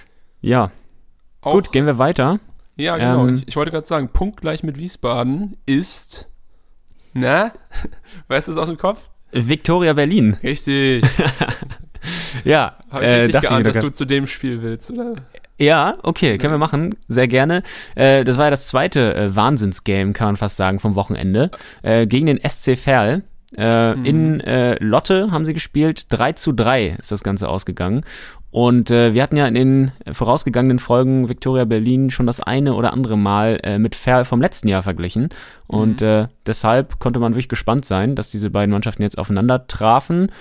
[0.41, 0.71] Ja,
[1.41, 2.39] Auch, gut, gehen wir weiter.
[2.77, 3.27] Ja, genau.
[3.27, 6.31] Ähm, ich, ich wollte gerade sagen, punktgleich mit Wiesbaden ist.
[7.13, 7.51] Na?
[8.27, 9.09] Weißt du es aus dem Kopf?
[9.31, 10.37] Viktoria Berlin.
[10.41, 11.05] Richtig.
[12.43, 15.15] Ja, Habe ich äh, richtig dachte geahnt, mir, dass du zu dem Spiel willst, oder?
[15.61, 16.95] Ja, okay, können wir machen.
[17.07, 17.61] Sehr gerne.
[17.95, 21.51] Äh, das war ja das zweite äh, Wahnsinnsgame, kann man fast sagen, vom Wochenende.
[21.83, 23.23] Äh, gegen den SC Verl.
[23.55, 24.05] Äh, Mhm.
[24.05, 26.05] In äh, Lotte haben sie gespielt.
[26.09, 28.05] 3 zu 3 ist das Ganze ausgegangen.
[28.49, 32.91] Und äh, wir hatten ja in den vorausgegangenen Folgen Victoria Berlin schon das eine oder
[32.91, 35.29] andere Mal äh, mit Verl vom letzten Jahr verglichen.
[35.67, 40.31] Und äh, deshalb konnte man wirklich gespannt sein, dass diese beiden Mannschaften jetzt aufeinander trafen.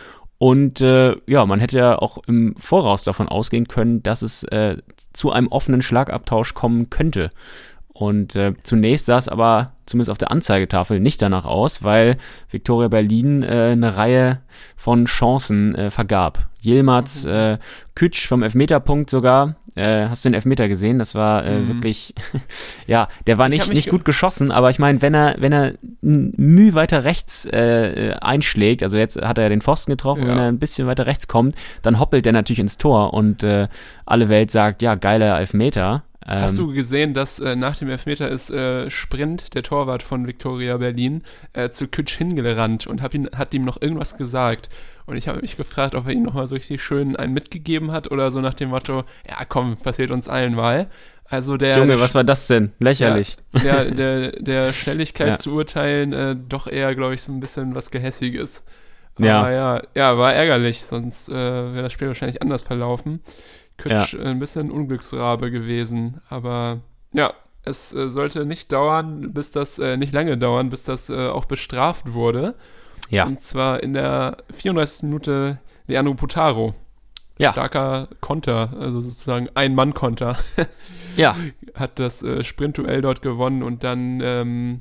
[0.43, 4.79] Und äh, ja, man hätte ja auch im Voraus davon ausgehen können, dass es äh,
[5.13, 7.29] zu einem offenen Schlagabtausch kommen könnte.
[8.01, 12.17] Und äh, zunächst sah es aber zumindest auf der Anzeigetafel nicht danach aus, weil
[12.51, 14.39] Viktoria Berlin äh, eine Reihe
[14.75, 16.47] von Chancen äh, vergab.
[16.65, 17.31] Yilmaz, Mhm.
[17.31, 17.59] äh,
[17.95, 19.57] Kütsch vom Elfmeterpunkt sogar.
[19.75, 20.99] Äh, hast du den Elfmeter gesehen?
[20.99, 21.69] Das war äh, Mhm.
[21.69, 22.15] wirklich,
[22.87, 25.75] ja, der war Ich nicht, nicht gut geschossen, aber ich meine, wenn er, wenn er
[26.01, 27.59] Mühe weiter rechts äh,
[28.13, 30.29] äh, einschlägt, also jetzt hat er ja den Pfosten getroffen, Ja.
[30.29, 33.69] wenn er ein bisschen weiter rechts kommt, dann hoppelt er natürlich ins Tor und äh,
[34.07, 36.03] alle Welt sagt, ja, geiler Elfmeter.
[36.31, 40.29] Ähm, Hast du gesehen, dass äh, nach dem Elfmeter ist äh, Sprint, der Torwart von
[40.29, 44.69] Viktoria Berlin, äh, zu Kütsch hingerannt und hab ihn, hat ihm noch irgendwas gesagt.
[45.07, 48.11] Und ich habe mich gefragt, ob er ihm nochmal so richtig schön einen mitgegeben hat
[48.13, 50.87] oder so nach dem Motto, ja komm, passiert uns allen mal.
[51.25, 52.73] Also der, Junge, was war das denn?
[52.79, 53.37] Lächerlich.
[53.65, 55.37] der, der, der Schnelligkeit Ja.
[55.37, 58.65] zu urteilen, äh, doch eher, glaube ich, so ein bisschen was Gehässiges.
[59.19, 59.51] Ja.
[59.51, 63.21] Ja, ja, war ärgerlich, sonst äh, wäre das Spiel wahrscheinlich anders verlaufen.
[63.81, 66.81] Kütsch äh, ein bisschen Unglücksrabe gewesen, aber
[67.13, 71.29] ja, es äh, sollte nicht dauern, bis das, äh, nicht lange dauern, bis das äh,
[71.29, 72.55] auch bestraft wurde.
[73.11, 73.27] Ja.
[73.27, 75.05] Und zwar in der 34.
[75.05, 76.75] Minute Leandro Putaro.
[77.39, 77.53] Ja.
[77.53, 80.37] Starker Konter, also sozusagen Ein-Mann-Konter
[81.17, 81.35] Ja.
[81.75, 84.81] hat das äh, Sprintduell dort gewonnen und dann ähm,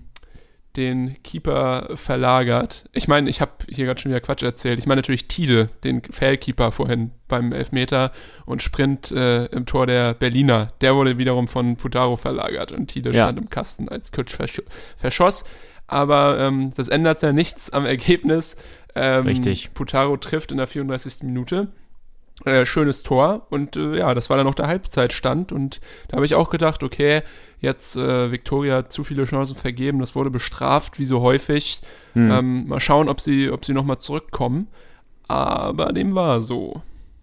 [0.80, 2.86] den Keeper verlagert.
[2.94, 4.80] Ich meine, ich habe hier gerade schon wieder Quatsch erzählt.
[4.80, 8.12] Ich meine natürlich Tide, den Feldkeeper vorhin beim Elfmeter
[8.46, 10.74] und Sprint äh, im Tor der Berliner.
[10.82, 13.26] Der wurde wiederum von Putaro verlagert und Tide Ja.
[13.26, 14.62] stand im Kasten, als Kutsch versch
[14.98, 15.44] verschoss.
[15.88, 18.56] Aber ähm, das ändert ja nichts am Ergebnis.
[18.96, 19.74] Ähm, Richtig.
[19.74, 21.24] Putaro trifft in der 34.
[21.24, 21.68] Minute.
[22.46, 26.26] Äh, schönes Tor und äh, ja, das war dann noch der Halbzeitstand und da habe
[26.26, 27.22] ich auch gedacht, okay,
[27.60, 31.82] jetzt äh, Viktoria hat zu viele Chancen vergeben, das wurde bestraft, wie so häufig.
[32.14, 32.32] Hm.
[32.32, 34.68] Ähm, mal schauen, ob sie, ob sie nochmal zurückkommen.
[35.28, 36.82] Aber dem war so.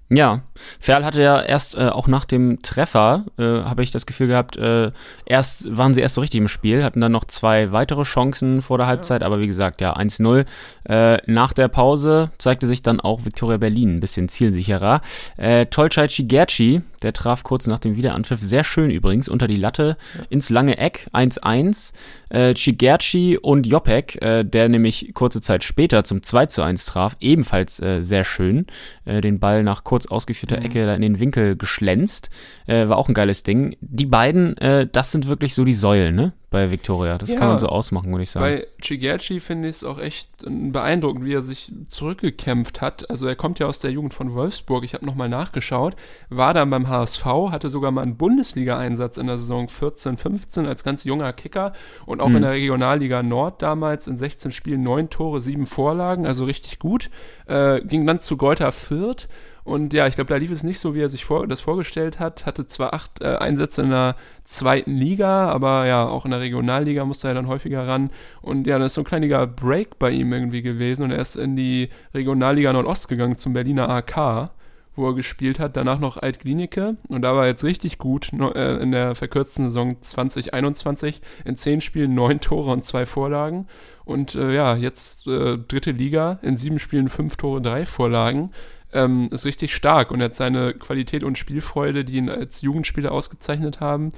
[0.09, 0.43] Ja,
[0.79, 4.57] Ferl hatte ja erst äh, auch nach dem Treffer, äh, habe ich das Gefühl gehabt,
[4.57, 4.93] äh,
[5.25, 8.79] erst waren sie erst so richtig im Spiel, hatten dann noch zwei weitere Chancen vor
[8.79, 10.45] der Halbzeit, aber wie gesagt, ja, 1-0.
[10.89, 15.01] Äh, nach der Pause zeigte sich dann auch Viktoria Berlin ein bisschen zielsicherer.
[15.39, 19.97] Äh, Tolchai Cigerci, der traf kurz nach dem Wiederanpfiff, sehr schön übrigens, unter die Latte
[20.31, 21.93] ins lange Eck, 1-1.
[22.29, 28.03] Äh, Cigerci und Jopek, äh, der nämlich kurze Zeit später zum 2-1 traf, ebenfalls äh,
[28.03, 28.67] sehr schön,
[29.05, 32.31] äh, den Ball nach kurz ausgeführter Ecke da in den Winkel geschlänzt.
[32.67, 33.77] Äh, war auch ein geiles Ding.
[33.81, 36.33] Die beiden, äh, das sind wirklich so die Säulen, ne?
[36.57, 37.19] Bei Viktoria.
[37.19, 37.39] Das Ja.
[37.39, 38.45] kann man so ausmachen, würde ich sagen.
[38.47, 43.11] Bei Chigerci finde ich es auch echt beeindruckend, wie er sich zurückgekämpft hat.
[43.11, 44.83] Also er kommt ja aus der Jugend von Wolfsburg.
[44.85, 45.97] Ich habe nochmal nachgeschaut.
[46.31, 50.83] War dann beim HSV, hatte sogar mal einen Bundesliga-Einsatz in der Saison 14, 15 als
[50.83, 51.75] ganz junger Kicker
[52.07, 56.47] und auch in der Regionalliga Nord damals in 16 Spielen neun Tore, sieben Vorlagen, also
[56.47, 57.11] richtig gut.
[57.47, 59.29] Äh, ging dann zu Greuther Fürth
[59.67, 62.21] und ja, ich glaube, da lief es nicht so, wie er sich vor, das vorgestellt
[62.21, 62.47] hat.
[62.47, 67.05] Hatte zwar acht äh, Einsätze in der zweiten Liga, aber ja, auch in der Regionalliga
[67.05, 68.11] musste er dann häufiger ran.
[68.43, 71.35] Und ja, dann ist so ein kleiner Break bei ihm irgendwie gewesen und er ist
[71.35, 74.53] in die Regionalliga Nordost gegangen zum Berliner AK,
[74.95, 75.77] wo er gespielt hat.
[75.77, 80.01] Danach noch Altklinike und da war er jetzt richtig gut äh, in der verkürzten Saison
[80.01, 81.21] 2021.
[81.45, 83.67] In zehn Spielen neun Tore und zwei Vorlagen.
[84.05, 88.53] Und äh, ja, jetzt äh, dritte Liga, in sieben Spielen fünf Tore, drei Vorlagen
[88.93, 93.81] ähm, ist richtig stark und hat seine Qualität und Spielfreude, die ihn als Jugendspieler ausgezeichnet
[93.81, 94.11] haben,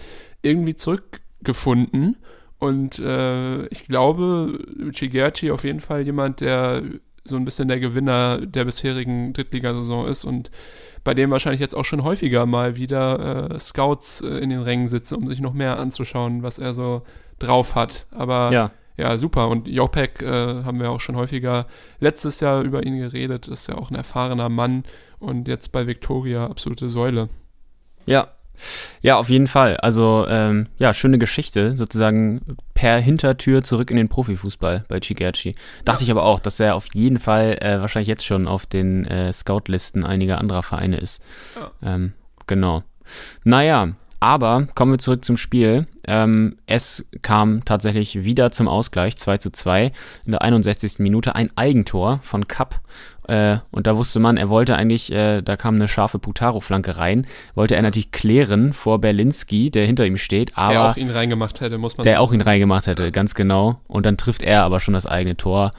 [0.43, 2.17] irgendwie zurückgefunden.
[2.59, 4.59] Und äh, ich glaube,
[4.93, 6.83] Chigerci auf jeden Fall jemand, der
[7.25, 10.51] so ein bisschen der Gewinner der bisherigen Drittligasaison ist und
[11.05, 14.89] bei dem wahrscheinlich jetzt auch schon häufiger mal wieder äh, Scouts äh, in den Rängen
[14.89, 17.03] sitzen, um sich noch mehr anzuschauen, was er so
[17.39, 18.07] drauf hat.
[18.11, 18.71] Aber ja.
[18.99, 19.49] Ja, super.
[19.49, 21.67] Und Jopek äh, haben wir auch schon häufiger
[22.01, 23.47] letztes Jahr über ihn geredet.
[23.47, 24.83] Ist ja auch ein erfahrener Mann
[25.21, 27.29] und jetzt bei Victoria absolute Säule.
[28.07, 28.29] Ja.
[29.03, 29.77] Ja, auf jeden Fall.
[29.77, 35.55] Also, ähm, ja, schöne Geschichte, sozusagen per Hintertür zurück in den Profifußball bei Chigerci.
[35.85, 39.05] Dachte ich aber auch, dass er auf jeden Fall äh, wahrscheinlich jetzt schon auf den
[39.07, 41.23] äh, Scout-Listen einiger anderer Vereine ist.
[41.85, 42.15] Ähm,
[42.49, 42.83] genau.
[43.45, 45.87] Naja, aber kommen wir zurück zum Spiel.
[46.07, 49.93] Ähm, es kam tatsächlich wieder zum Ausgleich, 2 zu 2,
[50.27, 50.99] in der 61.
[50.99, 52.81] Minute ein Eigentor von Kapp.
[53.29, 57.27] Äh, und da wusste man, er wollte eigentlich, äh, da kam eine scharfe Putaro-Flanke rein,
[57.55, 61.61] wollte er natürlich klären vor Berlinski, der hinter ihm steht, aber der auch ihn reingemacht
[61.61, 62.25] hätte, muss man der sagen.
[62.25, 63.81] auch ihn reingemacht hätte, ganz genau.
[63.87, 65.73] Und dann trifft er aber schon das eigene Tor.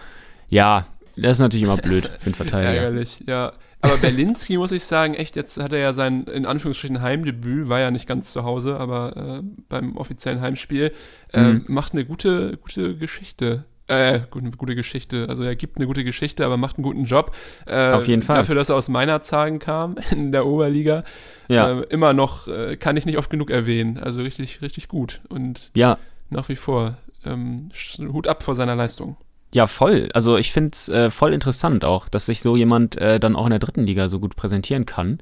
[0.48, 0.86] Ja,
[1.18, 2.74] das ist natürlich immer blöd für den Verteidiger.
[2.74, 3.54] Ärgerlich, ja.
[3.82, 7.80] Aber Berlinski, muss ich sagen, echt, jetzt hat er ja sein, in Anführungsstrichen, Heimdebüt, war
[7.80, 10.92] ja nicht ganz zu Hause, aber äh, beim offiziellen Heimspiel,
[11.32, 11.66] äh, Mhm.
[11.70, 13.66] macht eine gute, gute Geschichte.
[13.92, 15.26] äh, gute, gute Geschichte.
[15.30, 17.36] Also er gibt eine gute Geschichte, aber macht einen guten Job.
[17.66, 18.36] Äh, Auf jeden Fall.
[18.36, 21.04] Dafür, dass er aus meiner Zagen kam in der Oberliga.
[21.48, 21.80] Ja.
[21.80, 23.98] Äh, immer noch, äh, kann ich nicht oft genug erwähnen.
[23.98, 25.22] Also richtig, richtig gut.
[25.30, 25.98] Und Ja,
[26.30, 29.18] nach wie vor ähm, Hut ab vor seiner Leistung.
[29.54, 30.10] Ja, voll.
[30.14, 33.46] Also ich finde es äh, voll interessant auch, dass sich so jemand äh, dann auch
[33.46, 35.20] in der dritten Liga so gut präsentieren kann.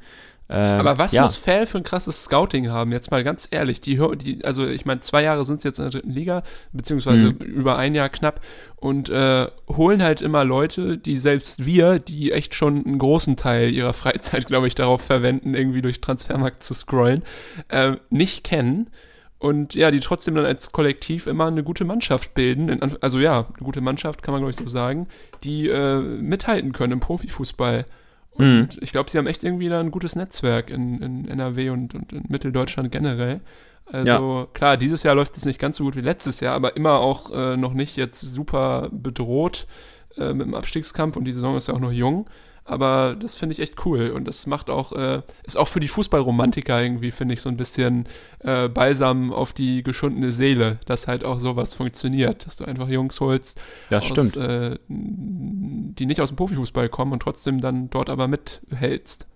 [0.50, 1.24] Ähm, Aber was ja.
[1.24, 2.92] muss Fell für ein krasses Scouting haben?
[2.92, 3.82] Jetzt mal ganz ehrlich.
[3.82, 7.32] Die, die also ich meine, zwei Jahre sind sie jetzt in der dritten Liga, beziehungsweise
[7.32, 7.38] Mhm.
[7.38, 8.40] über ein Jahr knapp
[8.78, 13.72] und äh, holen halt immer Leute, die selbst wir, die echt schon einen großen Teil
[13.72, 17.24] ihrer Freizeit, glaube ich, darauf verwenden, irgendwie durch Transfermarkt zu scrollen,
[17.70, 18.90] äh, nicht kennen.
[19.40, 22.82] Und ja, die trotzdem dann als Kollektiv immer eine gute Mannschaft bilden.
[23.02, 25.08] Also ja, eine gute Mannschaft, kann man glaube ich so sagen,
[25.44, 27.86] die äh, mithalten können im Profifußball.
[28.38, 28.46] Mhm.
[28.62, 31.94] Und ich glaube, sie haben echt irgendwie da ein gutes Netzwerk in, in NRW und,
[31.94, 33.42] und in Mitteldeutschland generell.
[33.90, 37.00] Also klar, dieses Jahr läuft es nicht ganz so gut wie letztes Jahr, aber immer
[37.00, 39.66] auch äh, noch nicht jetzt super bedroht
[40.18, 42.30] äh, mit dem Abstiegskampf und die Saison ist ja auch noch jung.
[42.68, 45.88] Aber das finde ich echt cool und das macht auch, äh, ist auch für die
[45.88, 48.08] Fußballromantiker irgendwie, finde ich, so ein bisschen
[48.40, 53.22] äh, Balsam auf die geschundene Seele, dass halt auch sowas funktioniert, dass du einfach Jungs
[53.22, 54.36] holst, Das aus, stimmt.
[54.36, 59.28] Äh, die nicht aus dem Profifußball kommen und trotzdem dann dort aber mithältst.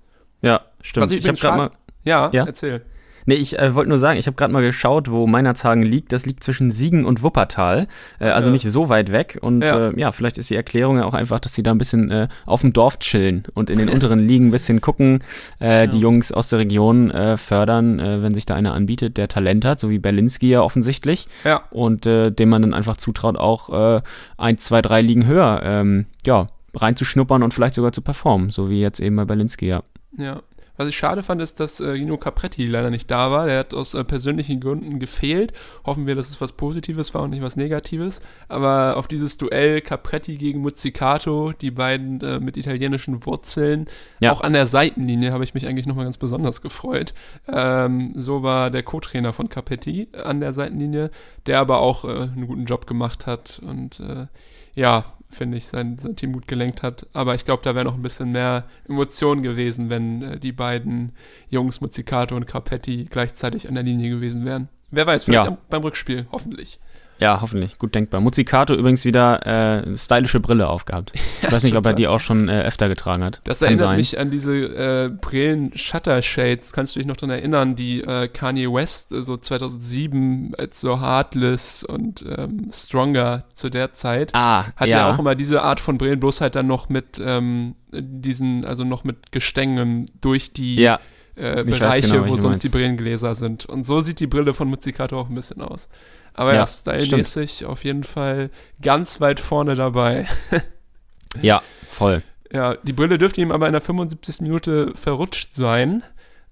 [0.42, 1.04] Ja, stimmt.
[1.06, 1.72] Was ich ich habe gerade mal
[2.04, 2.46] Ja, Ja?
[2.46, 2.82] erzähl.
[3.26, 6.12] Nee, ich äh, wollte nur sagen, ich habe gerade mal geschaut, wo Meinerzhagen liegt.
[6.12, 7.88] Das liegt zwischen Siegen und Wuppertal,
[8.20, 8.54] äh, also Ja.
[8.54, 9.38] nicht so weit weg.
[9.42, 9.68] Und Ja.
[9.68, 9.90] ja.
[9.90, 12.28] Äh, ja, vielleicht ist die Erklärung ja auch einfach, dass sie da ein bisschen äh,
[12.46, 15.24] auf dem Dorf chillen und in den unteren Ligen ein bisschen gucken,
[15.60, 19.28] äh, die Jungs aus der Region äh, fördern, äh, wenn sich da einer anbietet, der
[19.28, 21.28] Talent hat, so wie Berlinski ja offensichtlich.
[21.44, 21.62] Ja.
[21.72, 24.02] Und äh, dem man dann einfach zutraut, auch äh,
[24.38, 28.80] ein, zwei, drei Ligen höher, ähm, ja, reinzuschnuppern und vielleicht sogar zu performen, so wie
[28.82, 29.84] jetzt eben bei Berlinski, ja.
[30.18, 30.42] Ja.
[30.82, 33.46] Was ich schade fand, ist, dass äh, Gino Capretti leider nicht da war.
[33.46, 35.54] Der hat aus äh, persönlichen Gründen gefehlt.
[35.86, 38.20] Hoffen wir, dass es was Positives war und nicht was Negatives.
[38.48, 43.88] Aber auf dieses Duell Capretti gegen Muzzicato, die beiden äh, mit italienischen Wurzeln,
[44.22, 44.32] Ja.
[44.32, 47.14] auch an der Seitenlinie habe ich mich eigentlich nochmal ganz besonders gefreut.
[47.48, 51.12] Ähm, so war der Co-Trainer von Capretti an der Seitenlinie,
[51.46, 54.26] der aber auch äh, einen guten Job gemacht hat und äh,
[54.74, 57.08] ja, finde ich, sein, sein Team gut gelenkt hat.
[57.14, 61.14] Aber ich glaube, da wäre noch ein bisschen mehr Emotion gewesen, wenn äh, die beiden
[61.50, 64.70] Jungs, Muzzicato und Carpetti, gleichzeitig an der Linie gewesen wären.
[64.92, 65.52] Wer weiß, vielleicht Ja.
[65.52, 66.80] am, beim Rückspiel, hoffentlich.
[67.22, 67.78] Ja, hoffentlich.
[67.78, 68.20] Gut denkbar.
[68.20, 69.46] Muzzicato übrigens wieder
[69.86, 71.14] äh, stylische Brille aufgehabt.
[71.44, 73.42] Ich weiß nicht, ob er die auch schon äh, öfter getragen hat.
[73.44, 73.98] Das Kann erinnert sein.
[73.98, 76.72] mich an diese äh, Brillen-Shutter-Shades.
[76.72, 81.02] Kannst du dich noch daran erinnern, die äh, Kanye West äh, so 2007 als so
[81.02, 85.00] Heartless und ähm, Stronger zu der Zeit Ah, hat ja.
[85.00, 85.14] ja.
[85.14, 89.04] auch immer diese Art von Brillen, bloß halt dann noch mit ähm, diesen, also noch
[89.04, 91.00] mit Gestängen durch die ja,
[91.36, 92.64] äh, weiß Bereiche, genau, wo sonst meinst.
[92.64, 93.66] die Brillengläser sind.
[93.66, 95.90] Und so sieht die Brille von Muzzicato auch ein bisschen aus.
[96.34, 98.50] Aber ja, Ja, stylmäßig auf jeden Fall
[98.82, 100.28] ganz weit vorne dabei.
[101.42, 102.24] ja, voll.
[102.52, 104.42] Ja, die Brille dürfte ihm aber in der 75.
[104.42, 106.04] Minute verrutscht sein,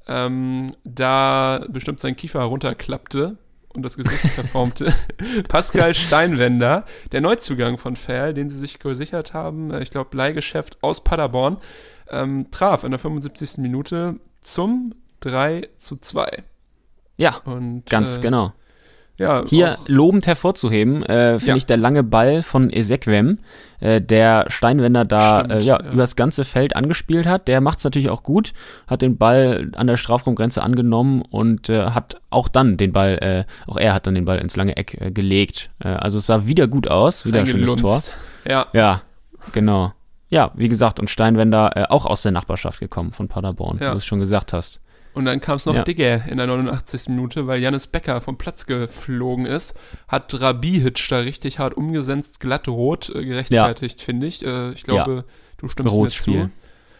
[0.07, 3.37] ähm, da bestimmt sein Kiefer runterklappte
[3.73, 4.93] und das Gesicht verformte.
[5.47, 10.77] Pascal Steinwender, der Neuzugang von Fair, den sie sich gesichert haben, äh, ich glaube Leihgeschäft
[10.81, 11.57] aus Paderborn,
[12.09, 13.57] ähm, traf in der 75.
[13.57, 16.43] Minute zum 3 zu 2.
[17.17, 18.53] Ja, Und, ganz äh, genau.
[19.19, 21.55] Ja, Hier lobend hervorzuheben, äh, finde Ja.
[21.57, 23.39] ich der lange Ball von Ezequem,
[23.81, 25.91] äh, der Steinwender da Stimmt, äh, ja, ja.
[25.91, 27.47] übers ganze Feld angespielt hat.
[27.49, 28.53] Der macht es natürlich auch gut,
[28.87, 33.69] hat den Ball an der Strafraumgrenze angenommen und äh, hat auch dann den Ball, äh,
[33.69, 35.69] auch er hat dann den Ball ins lange Eck äh, gelegt.
[35.83, 38.01] Äh, also es sah wieder gut aus, wieder ein schönes Tor.
[38.47, 39.01] Ja, Ja,
[39.51, 39.91] genau.
[40.29, 43.87] Ja, wie gesagt, und Steinwender äh, auch aus der Nachbarschaft gekommen von Paderborn, Ja.
[43.87, 44.79] wie du es schon gesagt hast.
[45.19, 45.83] Und dann kam es noch Ja.
[45.83, 47.09] Digger in der 89.
[47.09, 49.77] Minute, weil Janis Becker vom Platz geflogen ist.
[50.07, 54.45] Hat Rabihic da richtig hart umgesetzt, glatt rot äh, gerechtfertigt, finde ich.
[54.45, 55.25] Äh, ich glaube,
[55.57, 56.43] du stimmst Rotes mir Spiel.
[56.45, 56.51] zu.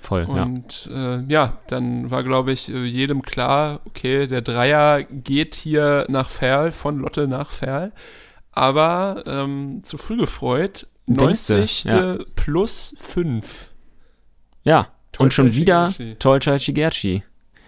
[0.01, 0.43] Voll, ja.
[0.43, 6.05] Und äh, ja, dann war, glaube ich, äh, jedem klar, okay, der Dreier geht hier
[6.09, 7.93] nach Ferl, von Lotte nach Ferl.
[8.51, 11.83] Aber ähm, zu früh gefreut, Denkste, 90.
[11.85, 12.17] ja.
[12.35, 13.73] plus 5.
[14.65, 15.93] Ja, und schon wieder.
[16.19, 17.23] Tolcay Shigerchi.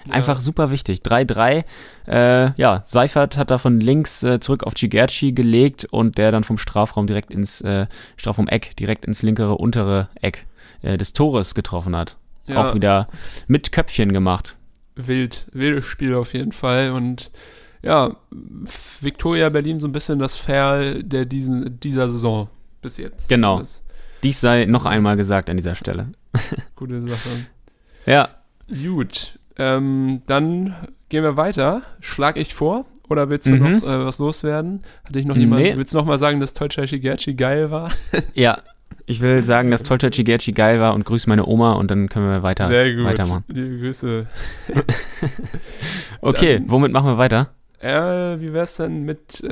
[0.06, 0.14] Ja.
[0.14, 1.00] Einfach super wichtig.
[1.00, 1.64] 3-3.
[2.08, 6.44] Äh, ja, Seifert hat da von links äh, zurück auf Gigerci gelegt und der dann
[6.44, 7.88] vom Strafraum direkt ins äh,
[8.18, 10.46] Strafraum-Eck, direkt ins linkere, untere Eck
[10.82, 12.18] äh, des Tores getroffen hat.
[12.48, 12.66] Ja.
[12.66, 13.08] Auch wieder
[13.48, 14.56] mit Köpfchen gemacht.
[14.96, 16.92] wild, wildes Spiel auf jeden Fall.
[16.92, 17.32] Und
[17.84, 18.16] ja,
[19.02, 22.50] Victoria Berlin so ein bisschen das Ferl der diesen, dieser Saison
[22.82, 23.30] bis jetzt.
[23.30, 23.60] Genau.
[23.60, 23.84] Das
[24.24, 26.12] Dies sei noch einmal gesagt an dieser Stelle.
[26.76, 27.30] gute Sache.
[28.06, 28.30] Ja,
[28.72, 29.38] Gut.
[29.62, 30.76] Ähm, dann
[31.10, 31.82] gehen wir weiter.
[32.00, 33.74] Schlag ich vor Oder willst du Mhm.
[33.80, 34.82] noch äh, was loswerden?
[35.04, 35.62] Hatte ich noch jemand?
[35.62, 35.74] Nee.
[35.76, 37.92] Willst du noch mal sagen, dass Tolchai Gerci geil war?
[38.34, 38.60] Ja,
[39.06, 42.30] ich will sagen, dass Tolchachi Gerci geil war und grüße meine Oma und dann können
[42.30, 43.04] wir weiter, Sehr gut.
[43.04, 43.44] weitermachen.
[43.50, 44.26] Liebe Grüße.
[46.22, 47.50] Okay, Dann- womit machen wir weiter?
[47.80, 49.50] Äh, wie wär's denn mit äh,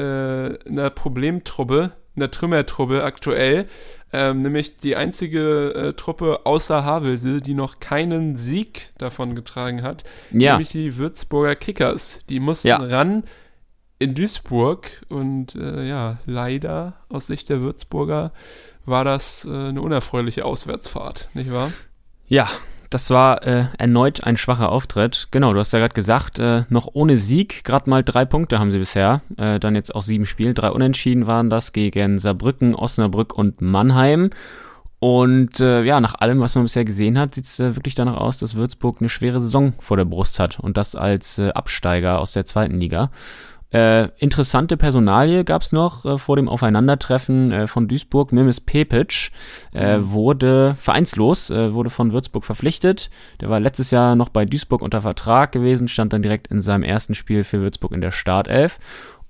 [0.67, 3.65] einer Problemtruppe, einer Trümmertruppe aktuell?
[4.11, 10.03] Ähm, nämlich die einzige äh, Truppe außer Havelse, die noch keinen Sieg davon getragen hat,
[10.31, 12.21] Ja, nämlich die Würzburger Kickers.
[12.29, 12.77] Die mussten Ja.
[12.77, 13.23] ran
[13.99, 18.31] in Duisburg und äh, ja, leider aus Sicht der Würzburger
[18.85, 21.71] war das äh, eine unerfreuliche Auswärtsfahrt, nicht wahr?
[22.27, 22.47] ja,
[22.89, 25.27] das war äh, erneut ein schwacher Auftritt.
[25.31, 28.71] Genau, du hast ja gerade gesagt, äh, noch ohne Sieg, gerade mal drei Punkte haben
[28.71, 29.21] sie bisher.
[29.37, 34.31] Äh, dann jetzt auch sieben Spiele, drei Unentschieden waren das gegen Saarbrücken, Osnabrück und Mannheim.
[34.99, 38.17] Und äh, ja, nach allem, was man bisher gesehen hat, sieht es äh, wirklich danach
[38.17, 42.19] aus, dass Würzburg eine schwere Saison vor der Brust hat und das als äh, Absteiger
[42.19, 43.09] aus der zweiten Liga.
[43.71, 48.31] Äh, interessante Personalie gab es noch äh, vor dem Aufeinandertreffen äh, von Duisburg.
[48.31, 49.29] Mimis Pepic
[49.73, 53.11] äh, wurde vereinslos, äh, wurde von Würzburg verpflichtet.
[53.41, 56.83] Der war letztes Jahr noch bei Duisburg unter Vertrag gewesen, stand dann direkt in seinem
[56.83, 58.79] ersten Spiel für Würzburg in der Startelf.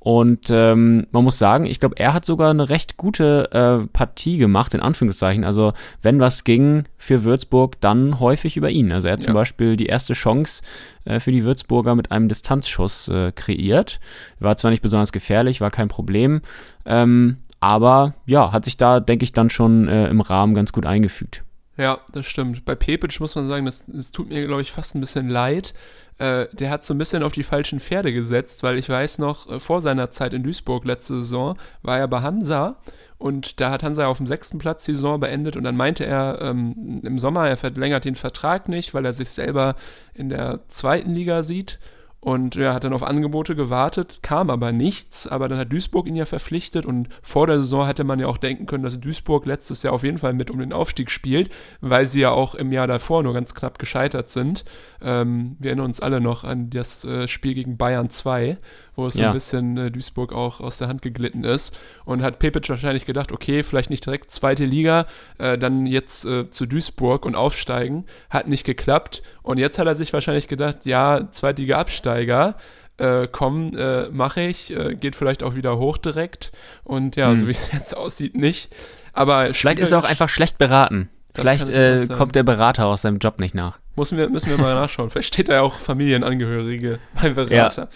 [0.01, 4.37] Und ähm, man muss sagen, ich glaube, er hat sogar eine recht gute äh, Partie
[4.37, 5.43] gemacht, in Anführungszeichen.
[5.43, 8.93] Also, wenn was ging für Würzburg, dann häufig über ihn.
[8.93, 9.41] Also, er hat zum Ja.
[9.41, 10.63] Beispiel die erste Chance
[11.03, 13.99] äh, für die Würzburger mit einem Distanzschuss äh, kreiert.
[14.39, 16.41] War zwar nicht besonders gefährlich, war kein Problem.
[16.85, 20.85] Ähm, aber ja, hat sich da, denke ich, dann schon äh, im Rahmen ganz gut
[20.85, 21.43] eingefügt.
[21.75, 22.63] Ja, das stimmt.
[22.63, 25.73] Bei Pepic muss man sagen, das, das tut mir, glaube ich, fast ein bisschen leid.
[26.19, 29.49] Äh, der hat so ein bisschen auf die falschen Pferde gesetzt, weil ich weiß noch,
[29.49, 32.75] äh, vor seiner Zeit in Duisburg letzte Saison war er bei Hansa
[33.17, 36.39] und da hat Hansa auf dem sechsten Platz die Saison beendet und dann meinte er
[36.41, 39.75] ähm, im Sommer, er verlängert den Vertrag nicht, weil er sich selber
[40.13, 41.79] in der zweiten Liga sieht.
[42.21, 45.25] Und er hat dann auf Angebote gewartet, kam aber nichts.
[45.25, 48.37] Aber dann hat Duisburg ihn ja verpflichtet und vor der Saison hätte man ja auch
[48.37, 52.05] denken können, dass Duisburg letztes Jahr auf jeden Fall mit um den Aufstieg spielt, weil
[52.07, 54.65] sie ja auch im Jahr davor nur ganz knapp gescheitert sind.
[55.01, 58.57] Ähm, wir erinnern uns alle noch an das äh, Spiel gegen Bayern 2,
[58.99, 59.29] wo es so Ja.
[59.29, 61.75] ein bisschen äh, Duisburg auch aus der Hand geglitten ist.
[62.05, 65.07] Und hat Pepic wahrscheinlich gedacht, okay, vielleicht nicht direkt zweite Liga,
[65.39, 68.05] äh, dann jetzt äh, zu Duisburg und aufsteigen.
[68.29, 69.23] Hat nicht geklappt.
[69.41, 72.55] Und jetzt hat er sich wahrscheinlich gedacht, ja, Zweitliga-Absteiger,
[72.97, 76.51] äh, komm, äh, mache ich, äh, geht vielleicht auch wieder hoch direkt.
[76.83, 77.37] Und ja, Hm.
[77.37, 78.73] so wie es jetzt aussieht, nicht.
[79.13, 81.09] Aber Vielleicht ist er auch einfach schlecht beraten.
[81.33, 81.67] Vielleicht
[82.11, 83.79] kommt der Berater aus seinem Job nicht nach.
[83.99, 85.09] Müssen wir, müssen wir mal nachschauen.
[85.09, 87.89] Vielleicht steht da ja auch Familienangehörige beim Berater.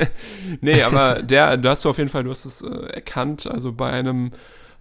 [0.60, 3.46] nee, aber der, da hast du auf jeden Fall, du hast es äh, erkannt.
[3.46, 4.30] Also bei einem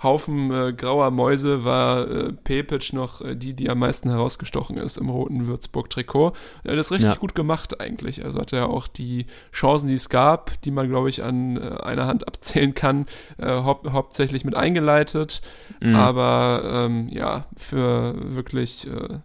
[0.04, 4.98] Haufen äh, grauer Mäuse war äh, Pepic noch äh, die, die am meisten herausgestochen ist
[4.98, 6.34] im roten Würzburg-Trikot.
[6.66, 7.16] Er hat das richtig Ja.
[7.16, 8.24] gut gemacht eigentlich.
[8.24, 11.82] Also hat er auch die Chancen, die es gab, die man, glaube ich, an äh,
[11.82, 13.06] einer Hand abzählen kann,
[13.38, 15.42] äh, hau hauptsächlich mit eingeleitet.
[15.82, 15.96] Mhm.
[15.96, 19.20] Aber ähm, ja, für wirklich äh,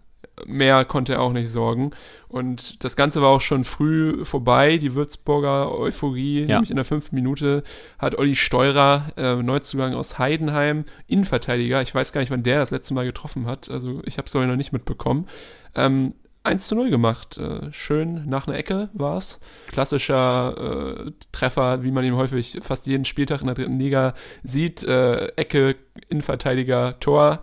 [0.46, 1.90] mehr konnte er auch nicht sorgen.
[2.29, 6.57] Und das Ganze war auch schon früh vorbei, die Würzburger Euphorie, Ja.
[6.57, 7.62] nämlich in der fünften Minute
[7.98, 12.70] hat Olli Steurer, äh, Neuzugang aus Heidenheim, Innenverteidiger, ich weiß gar nicht, wann der das
[12.70, 15.26] letzte Mal getroffen hat, also ich habe es noch nicht mitbekommen,
[15.74, 17.37] ähm, 1 zu 0 gemacht.
[17.37, 19.40] Äh, schön nach einer Ecke war es.
[19.68, 24.83] Klassischer äh, Treffer, wie man ihn häufig fast jeden Spieltag in der dritten Liga sieht.
[24.83, 25.76] Äh, Ecke,
[26.09, 27.42] Innenverteidiger, Tor.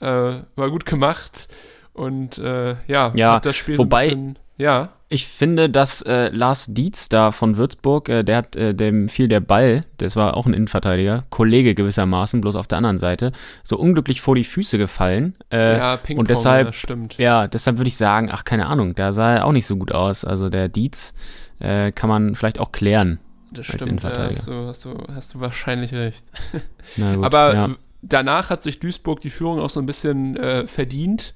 [0.00, 0.06] Äh,
[0.56, 1.48] war gut gemacht.
[1.98, 4.38] Und äh, ja, Ja, das Spiel wobei- so ein bisschen.
[4.60, 9.08] Ja, Ich finde, dass äh, Lars Dietz da von Würzburg, äh, der hat, äh, dem
[9.08, 13.30] fiel der Ball, das war auch ein Innenverteidiger, Kollege gewissermaßen, bloß auf der anderen Seite,
[13.62, 15.36] so unglücklich vor die Füße gefallen.
[15.52, 17.18] Äh, ja, Ping-Pong, und deshalb- ja, stimmt.
[17.18, 19.92] Ja, deshalb würde ich sagen, ach, keine Ahnung, da sah er auch nicht so gut
[19.92, 20.24] aus.
[20.24, 21.14] Also der Dietz
[21.60, 23.20] äh, kann man vielleicht auch klären.
[23.52, 26.24] Das als stimmt, ja, hast, du, hast, du, hast du wahrscheinlich recht.
[26.96, 27.70] Gut, Aber ja.
[28.02, 31.32] danach hat sich Duisburg die Führung auch so ein bisschen äh, verdient,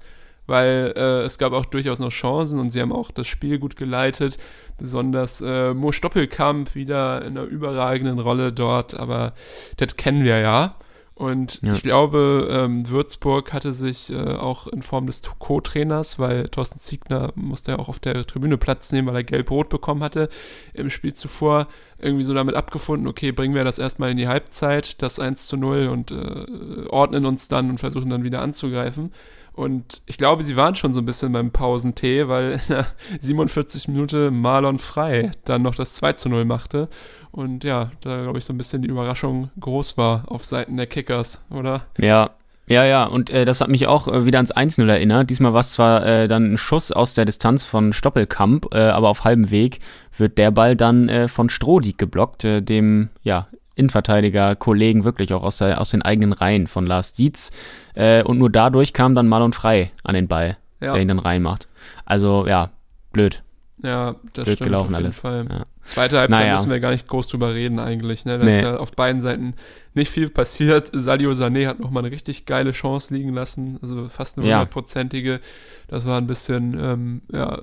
[0.46, 3.76] weil äh, es gab auch durchaus noch Chancen und sie haben auch das Spiel gut
[3.76, 4.38] geleitet.
[4.78, 9.35] Besonders äh, Mo Stoppelkamp wieder in einer überragenden Rolle dort, aber
[9.76, 10.76] das kennen wir ja.
[11.14, 11.72] Und Ja.
[11.72, 17.33] ich glaube, ähm, Würzburg hatte sich äh, auch in Form des Co-Trainers, weil Thorsten Ziegner
[17.37, 20.28] musste ja auch auf der Tribüne Platz nehmen, weil er gelb-rot bekommen hatte
[20.72, 25.00] im Spiel zuvor, irgendwie so damit abgefunden, okay, bringen wir das erstmal in die Halbzeit,
[25.02, 29.12] das 1 zu 0 und äh, ordnen uns dann und versuchen dann wieder anzugreifen.
[29.54, 32.86] Und ich glaube, sie waren schon so ein bisschen beim Pausentee, weil in der
[33.20, 36.88] 47 Minute Marlon Frei dann noch das 2 zu 0 machte.
[37.30, 40.86] Und ja, da glaube ich so ein bisschen die Überraschung groß war auf Seiten der
[40.86, 41.86] Kickers, oder?
[41.98, 42.30] Ja,
[42.68, 45.30] Ja, ja, und äh, das hat mich auch äh, wieder ans 1-0 erinnert.
[45.30, 49.08] Diesmal war es zwar äh, dann ein Schuss aus der Distanz von Stoppelkamp, äh, aber
[49.08, 49.80] auf halbem Weg
[50.16, 53.48] wird der Ball dann äh, von Strodig geblockt, äh, dem ja,
[53.82, 57.50] Innenverteidiger, Kollegen wirklich auch aus, der, aus den eigenen Reihen von Lars Dietz.
[57.94, 60.92] Äh, und nur dadurch kam dann Marlon Frei an den Ball, Ja.
[60.92, 61.68] der ihn dann reinmacht.
[62.06, 62.70] Also ja,
[63.12, 63.42] blöd.
[63.83, 65.18] Ja, das Blöd stimmt gelaufen auf jeden alles.
[65.18, 65.46] Fall.
[65.50, 65.64] Ja.
[65.83, 66.52] Zweite Halbzeit Naja.
[66.54, 68.24] müssen wir gar nicht groß drüber reden eigentlich.
[68.24, 68.38] Ne?
[68.38, 68.50] Da Nee.
[68.50, 69.54] ist ja auf beiden Seiten
[69.94, 70.90] nicht viel passiert.
[70.92, 74.58] Sadio Sané hat nochmal eine richtig geile Chance liegen lassen, also fast eine Ja.
[74.58, 75.40] hundertprozentige.
[75.88, 77.58] Das war ein bisschen, ähm, ja,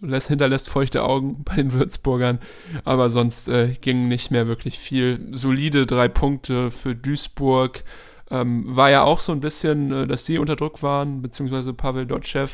[0.00, 2.38] lässt, hinterlässt feuchte Augen bei den Würzburgern.
[2.84, 5.26] Aber sonst äh, ging nicht mehr wirklich viel.
[5.32, 7.82] Solide drei Punkte für Duisburg.
[8.30, 12.06] Ähm, war ja auch so ein bisschen, äh, dass die unter Druck waren, beziehungsweise Pavel
[12.06, 12.48] Dotschew,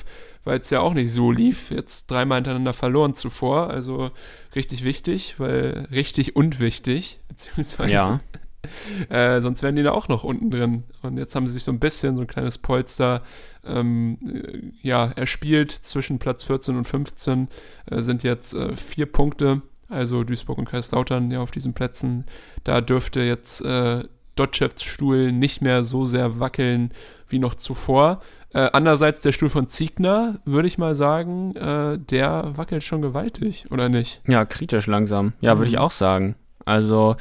[0.45, 1.71] weil es ja auch nicht so lief.
[1.71, 3.71] Jetzt dreimal hintereinander verloren zuvor.
[3.71, 4.11] Also
[4.55, 8.21] richtig wichtig, weil richtig und wichtig, beziehungsweise Ja.
[9.09, 10.85] äh, sonst wären die da auch noch unten drin.
[11.03, 13.23] Und jetzt haben sie sich so ein bisschen so ein kleines Polster
[13.65, 17.49] ähm, äh, ja, erspielt zwischen Platz 14 und 15.
[17.87, 22.25] Äh, sind jetzt äh, vier Punkte, also Duisburg und Kaiserslautern ja auf diesen Plätzen.
[22.65, 24.05] Da dürfte jetzt äh,
[24.37, 26.93] Dotschews Stuhl nicht mehr so sehr wackeln
[27.29, 28.21] wie noch zuvor.
[28.55, 33.67] Äh, andererseits der Stuhl von Ziegner, würde ich mal sagen, äh, der wackelt schon gewaltig,
[33.71, 34.21] oder nicht?
[34.27, 35.33] Ja, kritisch langsam.
[35.41, 35.83] Ja, würde ich Mhm.
[35.83, 36.35] auch sagen.
[36.67, 37.17] Also,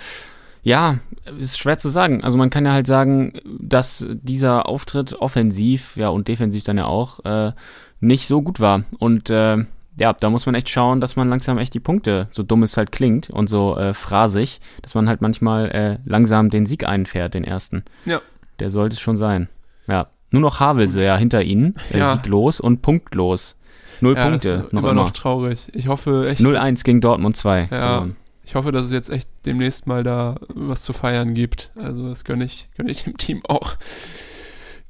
[0.64, 1.00] ja,
[1.40, 2.24] ist schwer zu sagen.
[2.24, 6.86] Also man kann ja halt sagen, dass dieser Auftritt offensiv, ja und defensiv dann ja
[6.86, 7.54] auch, äh,
[8.02, 8.84] nicht so gut war.
[9.00, 9.58] Und äh,
[10.02, 12.76] ja, da muss man echt schauen, dass man langsam echt die Punkte, so dumm es
[12.76, 17.34] halt klingt und so äh, phrasig, dass man halt manchmal äh, langsam den Sieg einfährt,
[17.34, 17.84] den ersten.
[18.06, 18.22] Ja.
[18.60, 19.48] Der sollte es schon sein.
[19.88, 20.08] Ja.
[20.32, 22.14] Nur noch Havelse ja hinter ihnen, äh, Ja.
[22.14, 23.58] sieglos und punktlos.
[24.02, 24.94] Null Ja, Punkte, noch immer immer.
[25.04, 25.70] noch traurig.
[25.74, 26.40] Ich hoffe echt.
[26.40, 27.68] dass- 0-1 gegen Dortmund 2.
[27.70, 28.08] Ja.
[28.44, 31.72] Ich hoffe, dass es jetzt echt demnächst mal da was zu feiern gibt.
[31.76, 33.76] Also das gönne ich, gönne ich dem Team auch.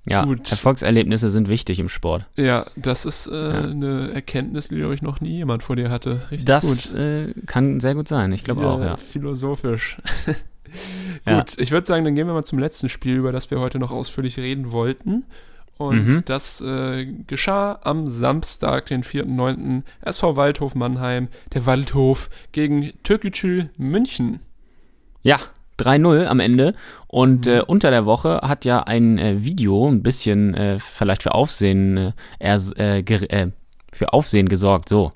[0.08, 0.50] Ja, Gut.
[0.52, 2.26] Erfolgserlebnisse sind wichtig im Sport.
[2.36, 3.62] Ja, das ist äh, Ja.
[3.66, 6.22] eine Erkenntnis, die, glaube ich, noch nie jemand vor dir hatte.
[6.32, 6.96] Richtig Das gut.
[7.00, 8.98] äh, kann sehr gut sein, ich glaube Wieder auch, ja.
[8.98, 9.98] Philosophisch.
[11.26, 11.40] Ja.
[11.40, 13.78] Gut, ich würde sagen, dann gehen wir mal zum letzten Spiel, über das wir heute
[13.78, 15.26] noch ausführlich reden wollten.
[15.78, 16.22] Und Mhm.
[16.26, 19.84] das äh, geschah am Samstag, den 4.9.
[20.00, 24.40] SV Waldhof Mannheim, der Waldhof gegen Türkgücü München.
[25.24, 25.40] Ja,
[25.82, 26.74] 3-0 am Ende.
[27.08, 27.52] Und Mhm.
[27.52, 32.14] äh, unter der Woche hat ja ein äh, Video ein bisschen äh, vielleicht für Aufsehen,
[32.40, 33.48] äh, äh, äh,
[33.92, 35.12] für Aufsehen gesorgt, so.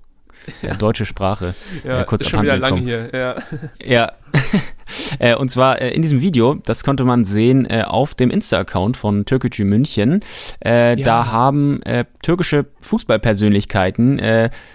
[0.61, 1.55] Ja, deutsche Sprache.
[1.83, 3.09] Ja, Ja, kurz ist schon wieder lang hier.
[3.13, 3.35] Ja.
[3.83, 4.11] Ja.
[5.19, 8.97] äh, und zwar äh, in diesem Video, das konnte man sehen äh, auf dem Insta-Account
[8.97, 10.21] von Türkgücü München.
[10.63, 10.95] Ja.
[10.95, 11.81] Da haben
[12.21, 14.21] türkische Fußballpersönlichkeiten,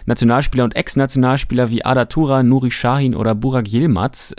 [0.07, 4.35] Nationalspieler und Ex-Nationalspieler wie Ada Tura, Nuri Sahin oder Burak Yilmaz,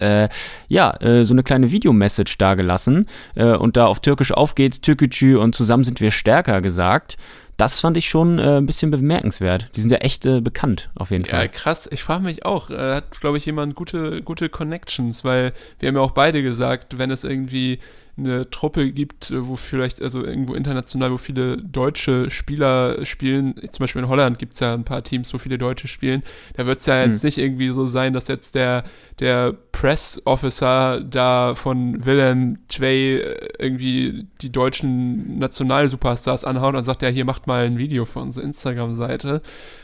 [0.67, 5.55] ja, so eine kleine Videomessage dargelassen äh, und da auf Türkisch auf geht's, Türkgücü und
[5.55, 7.17] zusammen sind wir stärker gesagt.
[7.61, 9.69] Das fand ich schon äh, ein bisschen bemerkenswert.
[9.75, 11.49] Die sind ja echt äh, bekannt, auf jeden Ja, Fall.
[11.49, 11.87] krass.
[11.91, 15.95] Ich frage mich auch, äh, hat, glaube ich, jemand gute, gute Connections, weil wir haben
[15.95, 17.77] ja auch beide gesagt, wenn es irgendwie
[18.25, 23.83] eine Truppe gibt, äh, wo vielleicht, also irgendwo international, wo viele deutsche Spieler spielen, zum
[23.83, 26.23] Beispiel in Holland gibt es ja ein paar Teams, wo viele Deutsche spielen,
[26.55, 27.27] da wird es ja jetzt Hm.
[27.27, 28.83] nicht irgendwie so sein, dass jetzt der,
[29.19, 37.01] der Press Officer da von Willem Twey äh, irgendwie die deutschen Nationalsuperstars anhaut und sagt,
[37.01, 39.41] ja, hier macht mal ein Video für unsere Instagram-Seite.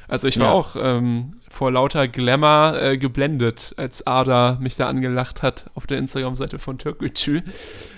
[0.07, 0.51] Also ich war Ja.
[0.53, 5.97] auch ähm, vor lauter Glamour äh, geblendet, als Ada mich da angelacht hat auf der
[5.97, 7.41] Instagram-Seite von Türkgücü.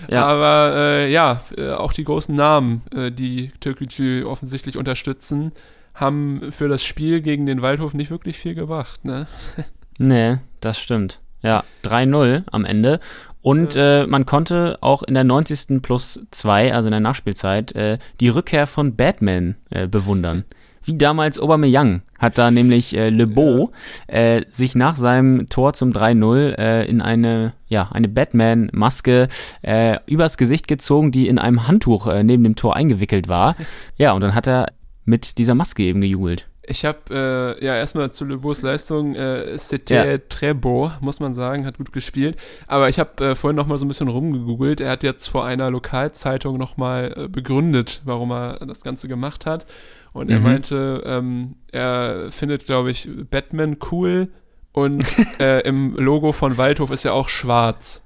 [0.10, 0.26] Ja.
[0.26, 5.52] Aber äh, ja, äh, auch die großen Namen, äh, die Türkgücü offensichtlich unterstützen,
[5.94, 9.06] haben für das Spiel gegen den Waldhof nicht wirklich viel gebracht.
[9.06, 9.28] Ne?
[10.02, 11.20] Nee, das stimmt.
[11.42, 13.02] Ja, 3-0 am Ende.
[13.42, 15.82] Und äh, man konnte auch in der 90.
[15.82, 20.46] plus 2, also in der Nachspielzeit, äh, die Rückkehr von Batman äh, bewundern.
[20.90, 23.70] Wie damals Aubameyang hat da nämlich äh, Le Beau
[24.08, 29.28] äh, sich nach seinem Tor zum 3-0 äh, in eine, ja, eine Batman-Maske
[29.62, 33.56] äh, übers Gesicht gezogen, die in einem Handtuch äh, neben dem Tor eingewickelt war.
[33.98, 34.70] Ja, und dann hat er
[35.06, 36.48] mit dieser Maske eben gejubelt.
[36.66, 40.18] Ich habe äh, ja erstmal zu Le Beaux Leistung, äh, c'était Ja.
[40.30, 42.36] très beau, muss man sagen, hat gut gespielt.
[42.66, 44.82] Aber ich habe äh, vorhin noch mal so ein bisschen rumgegoogelt.
[44.82, 49.46] Er hat jetzt vor einer Lokalzeitung noch mal äh, begründet, warum er das Ganze gemacht
[49.46, 49.68] hat.
[50.14, 50.44] Und er Mhm.
[50.44, 54.30] meinte, ähm, er findet, glaube ich, Batman cool
[54.72, 55.04] und
[55.40, 58.06] äh, im Logo von Waldhof ist ja auch schwarz.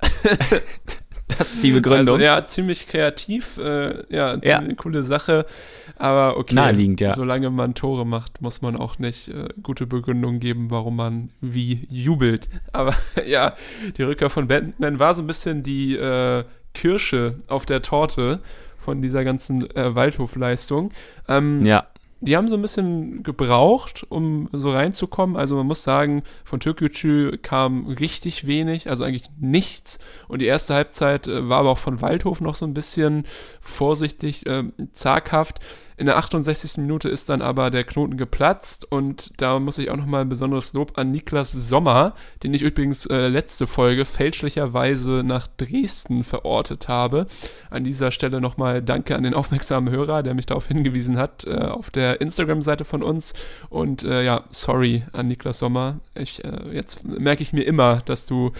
[1.38, 2.16] Das ist die Begründung.
[2.16, 4.58] Also, ja, ziemlich kreativ, äh, ja, Ja.
[4.58, 5.46] ziemlich coole Sache,
[5.96, 6.54] aber okay.
[6.56, 7.14] Naheliegend, ja.
[7.14, 11.86] Solange man Tore macht, muss man auch nicht äh, gute Begründung geben, warum man wie
[11.88, 12.48] jubelt.
[12.72, 12.94] Aber
[13.26, 13.54] ja,
[13.96, 18.40] die Rückkehr von Batman war so ein bisschen die äh, Kirsche auf der Torte
[18.80, 20.90] von dieser ganzen äh, Waldhofleistung.
[21.28, 21.86] Ähm, Ja.
[22.22, 25.36] die haben so ein bisschen gebraucht, um so reinzukommen.
[25.36, 29.98] Also man muss sagen, von Türkgücü kam richtig wenig, also eigentlich nichts.
[30.28, 33.24] Und die erste Halbzeit äh, war aber auch von Waldhof noch so ein bisschen
[33.60, 35.60] vorsichtig, äh, zaghaft.
[36.00, 36.78] In der 68.
[36.78, 40.72] Minute ist dann aber der Knoten geplatzt und da muss ich auch nochmal ein besonderes
[40.72, 47.26] Lob an Niklas Sommer, den ich übrigens äh, letzte Folge fälschlicherweise nach Dresden verortet habe.
[47.68, 51.54] An dieser Stelle nochmal Danke an den aufmerksamen Hörer, der mich darauf hingewiesen hat, äh,
[51.58, 53.34] auf der Instagram-Seite von uns.
[53.68, 56.00] Und äh, ja, sorry an Niklas Sommer.
[56.14, 58.52] Ich, äh, jetzt merke ich mir immer, dass du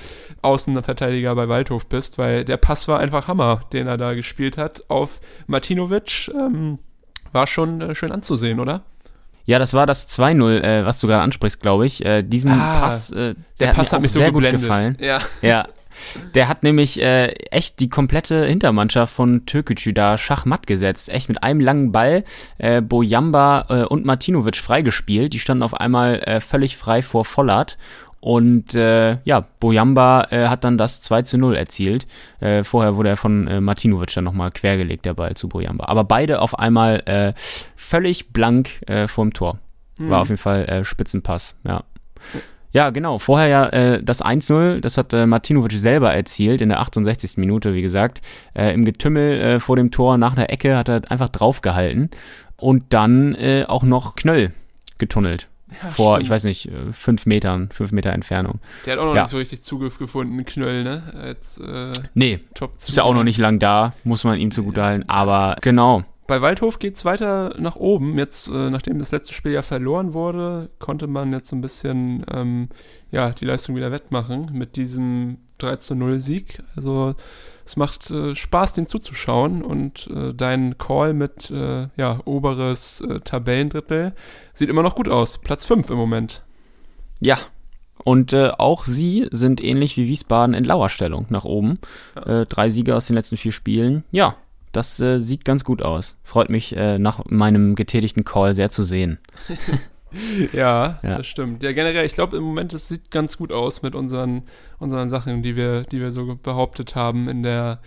[0.42, 4.84] Außenverteidiger bei Waldhof bist, weil der Pass war einfach Hammer, den er da gespielt hat
[4.88, 6.30] auf Martinovic.
[6.34, 6.80] Ähm,
[7.32, 8.82] war schon äh, schön anzusehen, oder?
[9.46, 12.04] Ja, das war das 2-0, äh, was du gerade ansprichst, glaube ich.
[12.04, 14.48] Äh, diesen Ah, Pass, äh, Der, hat Pass mir hat auch mich so sehr gut
[14.50, 14.96] gefallen.
[15.00, 15.20] Ja.
[15.42, 15.66] Ja.
[16.34, 21.08] Der hat nämlich äh, echt die komplette Hintermannschaft von Türkgücü da schachmatt gesetzt.
[21.08, 22.24] Echt mit einem langen Ball
[22.58, 25.32] äh, Bojamba äh, und Martinovic freigespielt.
[25.32, 27.76] Die standen auf einmal äh, völlig frei vor Vollert.
[28.20, 32.06] Und äh, ja, Bojamba äh, hat dann das 2 zu 0 erzielt.
[32.40, 35.86] Äh, vorher wurde er von äh, Martinovic dann nochmal quergelegt, der Ball zu Bojamba.
[35.86, 37.32] Aber beide auf einmal äh,
[37.76, 39.58] völlig blank äh, vorm Tor.
[39.98, 41.84] War auf jeden Fall äh, Spitzenpass, ja.
[42.72, 43.18] Ja, genau.
[43.18, 47.36] Vorher ja äh, das 1-0, das hat äh, Martinovic selber erzielt in der 68.
[47.36, 48.22] Minute, wie gesagt.
[48.54, 52.10] Äh, Im Getümmel äh, vor dem Tor nach der Ecke hat er einfach draufgehalten
[52.56, 54.52] und dann äh, auch noch Knöll
[54.98, 55.48] getunnelt.
[55.90, 56.24] Vor, stimmt.
[56.24, 58.60] ich weiß nicht, äh, fünf Metern, fünf Meter Entfernung.
[58.86, 59.22] Der hat auch noch Ja.
[59.22, 61.02] nicht so richtig Zugriff gefunden, Knöll, ne?
[61.14, 65.08] Als äh, Nee, Top ist ja auch noch nicht lang da, muss man ihm zugutehalten.
[65.08, 68.16] Aber genau, Bei Waldhof geht es weiter nach oben.
[68.16, 72.24] Jetzt, äh, nachdem das letzte Spiel ja verloren wurde, konnte man jetzt so ein bisschen
[72.32, 72.68] ähm,
[73.10, 76.62] ja, die Leistung wieder wettmachen mit diesem 13-0-Sieg.
[76.76, 77.14] Also
[77.70, 83.20] es macht äh, Spaß, den zuzuschauen und äh, dein Call mit äh, ja, oberes äh,
[83.20, 84.12] Tabellendrittel
[84.54, 85.38] sieht immer noch gut aus.
[85.38, 86.42] Platz 5 im Moment.
[87.20, 87.38] Ja.
[88.02, 91.78] Und äh, auch sie sind ähnlich wie Wiesbaden in Lauerstellung nach oben.
[92.16, 94.02] Äh, drei Siege aus den letzten vier Spielen.
[94.10, 94.34] Ja,
[94.72, 96.16] das sieht ganz gut aus.
[96.22, 99.18] Freut mich nach meinem getätigten Call sehr zu sehen.
[100.52, 101.18] Ja, Ja.
[101.18, 101.62] das stimmt.
[101.62, 104.42] Ja, generell, ich glaube im Moment, es sieht ganz gut aus mit unseren,
[104.78, 107.80] unseren Sachen, die wir, die wir so behauptet haben in der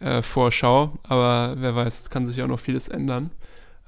[0.00, 0.98] äh, Vorschau.
[1.02, 3.30] Aber wer weiß, es kann sich auch noch vieles ändern.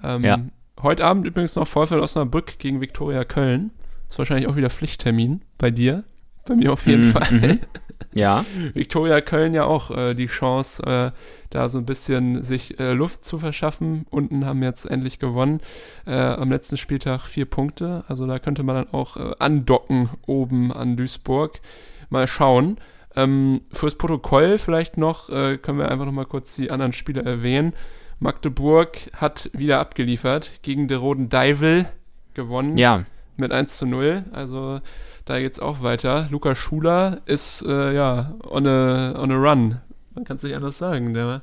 [0.03, 0.39] Ähm, Ja.
[0.83, 3.71] Heute Abend übrigens noch VfL Osnabrück gegen Viktoria Köln.
[4.09, 6.05] Ist wahrscheinlich auch wieder Pflichttermin bei dir.
[6.45, 7.59] Bei mir auf jeden Mhm, Fall.
[8.15, 8.45] Ja,
[8.75, 11.11] Viktoria Köln ja auch äh, die Chance, äh,
[11.51, 14.07] da so ein bisschen sich äh, Luft zu verschaffen.
[14.11, 15.61] Unten haben jetzt endlich gewonnen.
[16.07, 18.05] Äh, am letzten Spieltag vier Punkte.
[18.09, 21.61] Also da könnte man dann auch äh, andocken oben an Duisburg.
[22.11, 22.79] Mal schauen.
[23.15, 27.23] Ähm, fürs Protokoll vielleicht noch, äh, können wir einfach noch mal kurz die anderen Spiele
[27.23, 27.75] erwähnen.
[28.21, 31.87] Magdeburg hat wieder abgeliefert gegen der Roten Deivel
[32.35, 33.05] gewonnen ja.
[33.37, 34.25] Mit 1 zu 0.
[34.33, 34.81] Also
[35.25, 36.29] da geht's auch weiter.
[36.31, 39.81] Lukas Schuler ist äh, ja on a, on a run.
[40.15, 41.15] Man kann es nicht anders sagen.
[41.15, 41.43] Der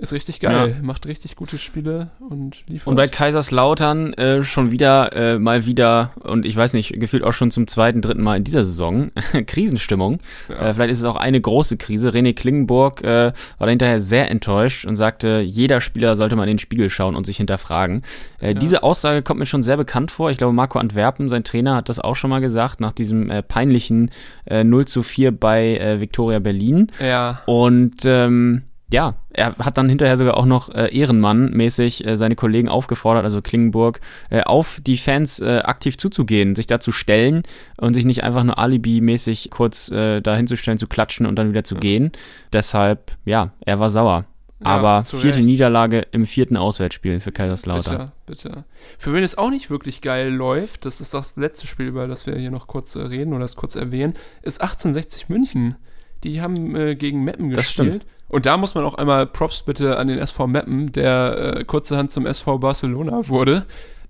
[0.00, 2.86] ist richtig geil, macht richtig gute Spiele und liefert.
[2.88, 7.32] Und bei Kaiserslautern äh, schon wieder, äh, mal wieder, und ich weiß nicht, gefühlt auch
[7.32, 9.10] schon zum zweiten, dritten Mal in dieser Saison,
[9.46, 10.20] Krisenstimmung.
[10.48, 10.68] Ja.
[10.68, 12.10] Äh, vielleicht ist es auch eine große Krise.
[12.10, 16.58] René Klingenburg äh, war hinterher sehr enttäuscht und sagte, jeder Spieler sollte mal in den
[16.58, 18.02] Spiegel schauen und sich hinterfragen.
[18.40, 20.30] Äh, Diese Aussage kommt mir schon sehr bekannt vor.
[20.30, 23.42] Ich glaube, Marco Antwerpen, sein Trainer, hat das auch schon mal gesagt, nach diesem äh,
[23.42, 24.10] peinlichen
[24.46, 26.90] äh, 0 zu 4 bei Viktoria Berlin.
[27.00, 32.34] ja, Und ähm, ja, er hat dann hinterher sogar auch noch äh, Ehrenmann-mäßig äh, seine
[32.34, 37.42] Kollegen aufgefordert, also Klingenburg, äh, auf die Fans äh, aktiv zuzugehen, sich da zu stellen
[37.76, 41.64] und sich nicht einfach nur Alibi-mäßig kurz äh, da hinzustellen, zu klatschen und dann wieder
[41.64, 42.10] zu gehen.
[42.52, 44.24] Deshalb, ja, er war sauer.
[44.62, 45.46] Ja, Aber vierte Recht.
[45.46, 48.12] Niederlage im vierten Auswärtsspiel für Kaiserslautern.
[48.26, 48.64] bitte, bitte.
[48.98, 52.26] Für wen es auch nicht wirklich geil läuft, das ist das letzte Spiel, über das
[52.26, 55.76] wir hier noch kurz äh, reden oder das kurz erwähnen, ist 1860 München.
[56.24, 58.04] Die haben äh, gegen Meppen gespielt.
[58.28, 62.12] Und da muss man auch einmal Props bitte an den SV Meppen, der äh, kurzerhand
[62.12, 63.64] zum SV Barcelona wurde.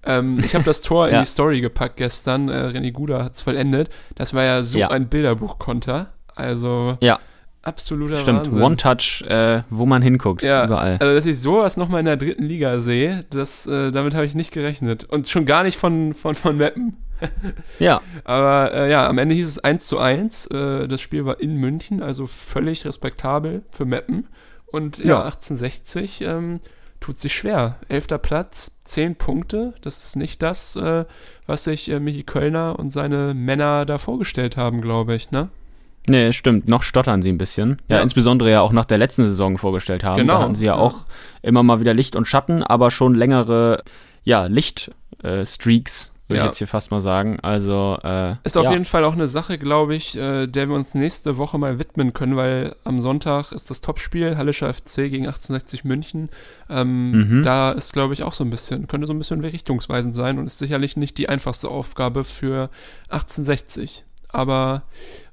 [0.05, 1.21] Ähm, ich habe das Tor in Ja.
[1.21, 2.49] die Story gepackt gestern.
[2.49, 3.91] Äh, René Guda hat es vollendet.
[4.17, 4.89] Das war ja so Ja.
[4.91, 6.09] ein Bilderbuchkonter.
[6.35, 7.19] Also Ja.
[7.63, 8.63] absoluter Stimmt, Wahnsinn.
[8.63, 10.97] One-Touch, äh, wo man hinguckt, Ja, überall.
[11.01, 14.35] also dass ich sowas nochmal in der dritten Liga sehe, das, äh, damit habe ich
[14.35, 15.05] nicht gerechnet.
[15.05, 16.97] Und schon gar nicht von, von, von Meppen.
[17.79, 20.47] Ja, Aber äh, ja, am Ende hieß es 1 zu 1.
[20.47, 24.29] Äh, das Spiel war in München, also völlig respektabel für Meppen.
[24.67, 25.25] Und ja, Ja.
[25.25, 26.61] 1860 ähm,
[27.01, 27.77] tut sich schwer.
[27.89, 29.75] Elfter Platz, 10 Punkte.
[29.83, 31.05] Das ist nicht das, äh,
[31.47, 35.49] was sich äh, Michi Kölner und seine Männer da vorgestellt haben, glaube ich, ne?
[36.09, 36.67] Nee, stimmt.
[36.69, 37.77] Noch stottern sie ein bisschen.
[37.89, 38.03] Ja, Ja.
[38.03, 40.19] insbesondere ja auch nach der letzten Saison vorgestellt haben.
[40.19, 40.79] Genau, Da hatten sie ja, ja.
[40.81, 41.05] auch
[41.43, 43.83] immer mal wieder Licht und Schatten, aber schon längere,
[44.25, 46.43] ja, Lichtstreaks, würde Ja.
[46.45, 47.39] ich jetzt hier fast mal sagen.
[47.41, 48.73] Also, äh, Ist auf ja.
[48.73, 52.13] jeden Fall auch eine Sache, glaube ich, äh, der wir uns nächste Woche mal widmen
[52.15, 56.31] können, weil am Sonntag ist das Topspiel Hallischer FC gegen 1860 München.
[56.69, 57.43] Ähm, Mhm.
[57.43, 60.47] Da ist, glaube ich, auch so ein bisschen, könnte so ein bisschen richtungsweisend sein und
[60.47, 62.71] ist sicherlich nicht die einfachste Aufgabe für
[63.11, 64.05] 1860.
[64.29, 64.83] Aber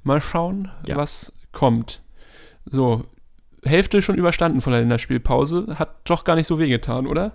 [0.02, 0.96] mal schauen, Ja.
[0.96, 2.02] was kommt.
[2.66, 3.04] So,
[3.64, 5.76] Hälfte schon überstanden von der Länderspielpause.
[5.78, 7.32] Hat doch gar nicht so wehgetan, oder?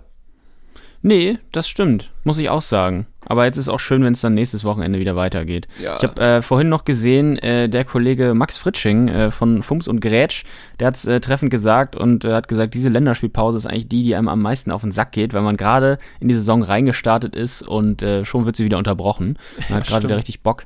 [1.06, 2.10] Nee, das stimmt.
[2.24, 3.06] Muss ich auch sagen.
[3.26, 5.68] Aber jetzt ist auch schön, wenn es dann nächstes Wochenende wieder weitergeht.
[5.82, 5.96] Ja.
[5.96, 10.00] Ich habe äh, vorhin noch gesehen, äh, der Kollege Max Fritsching äh, von Fums und
[10.00, 10.44] Grätsch,
[10.80, 14.02] der hat es äh, treffend gesagt und äh, hat gesagt, diese Länderspielpause ist eigentlich die,
[14.02, 17.36] die einem am meisten auf den Sack geht, weil man gerade in die Saison reingestartet
[17.36, 19.38] ist und äh, schon wird sie wieder unterbrochen.
[19.68, 20.64] Man hat gerade wieder richtig Bock.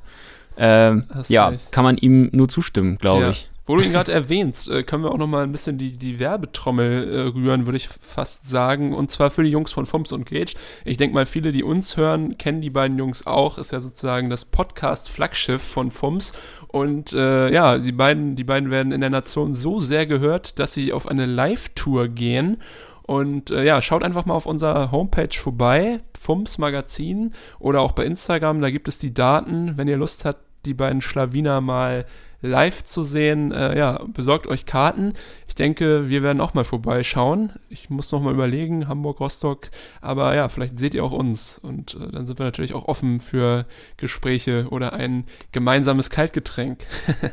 [0.56, 1.72] Ähm, ja, recht.
[1.72, 3.30] kann man ihm nur zustimmen, glaube Ja.
[3.30, 3.50] ich.
[3.68, 6.18] Wo du ihn gerade erwähnst, äh, können wir auch noch mal ein bisschen die, die
[6.18, 8.94] Werbetrommel äh, rühren, würde ich fast sagen.
[8.94, 10.54] Und zwar für die Jungs von Fums und Gage.
[10.86, 13.58] Ich denke mal, viele, die uns hören, kennen die beiden Jungs auch.
[13.58, 16.32] Ist ja sozusagen das Podcast-Flaggschiff von Fums.
[16.68, 20.72] Und äh, ja, die beiden, die beiden werden in der Nation so sehr gehört, dass
[20.72, 22.56] sie auf eine Live-Tour gehen.
[23.02, 28.06] Und äh, ja, schaut einfach mal auf unserer Homepage vorbei, Fums Magazin oder auch bei
[28.06, 29.76] Instagram, da gibt es die Daten.
[29.76, 32.06] Wenn ihr Lust habt, die beiden Schlawiner mal
[32.40, 35.14] live zu sehen, äh, ja, besorgt euch Karten.
[35.48, 37.52] Ich denke, wir werden auch mal vorbeischauen.
[37.68, 39.70] Ich muss noch mal überlegen, Hamburg, Rostock,
[40.00, 43.20] aber ja, vielleicht seht ihr auch uns und äh, dann sind wir natürlich auch offen
[43.20, 43.66] für
[43.96, 46.84] Gespräche oder ein gemeinsames Kaltgetränk.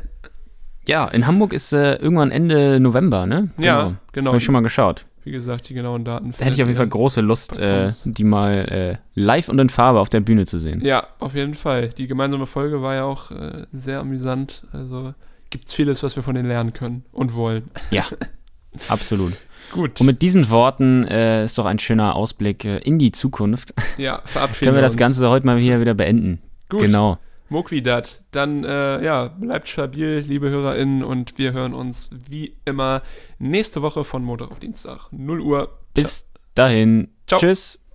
[0.88, 3.50] Ja, in Hamburg ist äh, irgendwann Ende November, ne?
[3.58, 4.28] Ja, genau.
[4.28, 5.04] Habe ich schon mal geschaut.
[5.26, 6.30] Wie gesagt, die genauen Daten.
[6.30, 9.68] Da hätte ich auf jeden Fall große Lust, äh, die mal äh, live und in
[9.70, 10.80] Farbe auf der Bühne zu sehen.
[10.84, 11.88] Ja, auf jeden Fall.
[11.88, 14.62] Die gemeinsame Folge war ja auch äh, sehr amüsant.
[14.72, 15.14] Also
[15.50, 17.72] gibt's vieles, was wir von denen lernen können und wollen.
[17.90, 18.04] Ja,
[18.88, 19.32] absolut.
[19.72, 20.00] Gut.
[20.00, 23.74] Und mit diesen Worten äh, ist doch ein schöner Ausblick äh, in die Zukunft.
[23.98, 25.00] ja, verabschieden Können wir das uns.
[25.00, 26.40] Ganze heute mal hier wieder beenden.
[26.68, 26.82] Gut.
[26.82, 27.18] Genau.
[27.48, 28.22] Mokwidat.
[28.30, 33.02] Dann, äh, ja, bleibt stabil, liebe HörerInnen, und wir hören uns wie immer
[33.38, 35.08] nächste Woche von Montag auf Dienstag.
[35.12, 35.78] 0 Uhr.
[35.94, 37.08] Bis dahin.
[37.26, 37.40] Ciao.
[37.40, 37.85] Tschüss.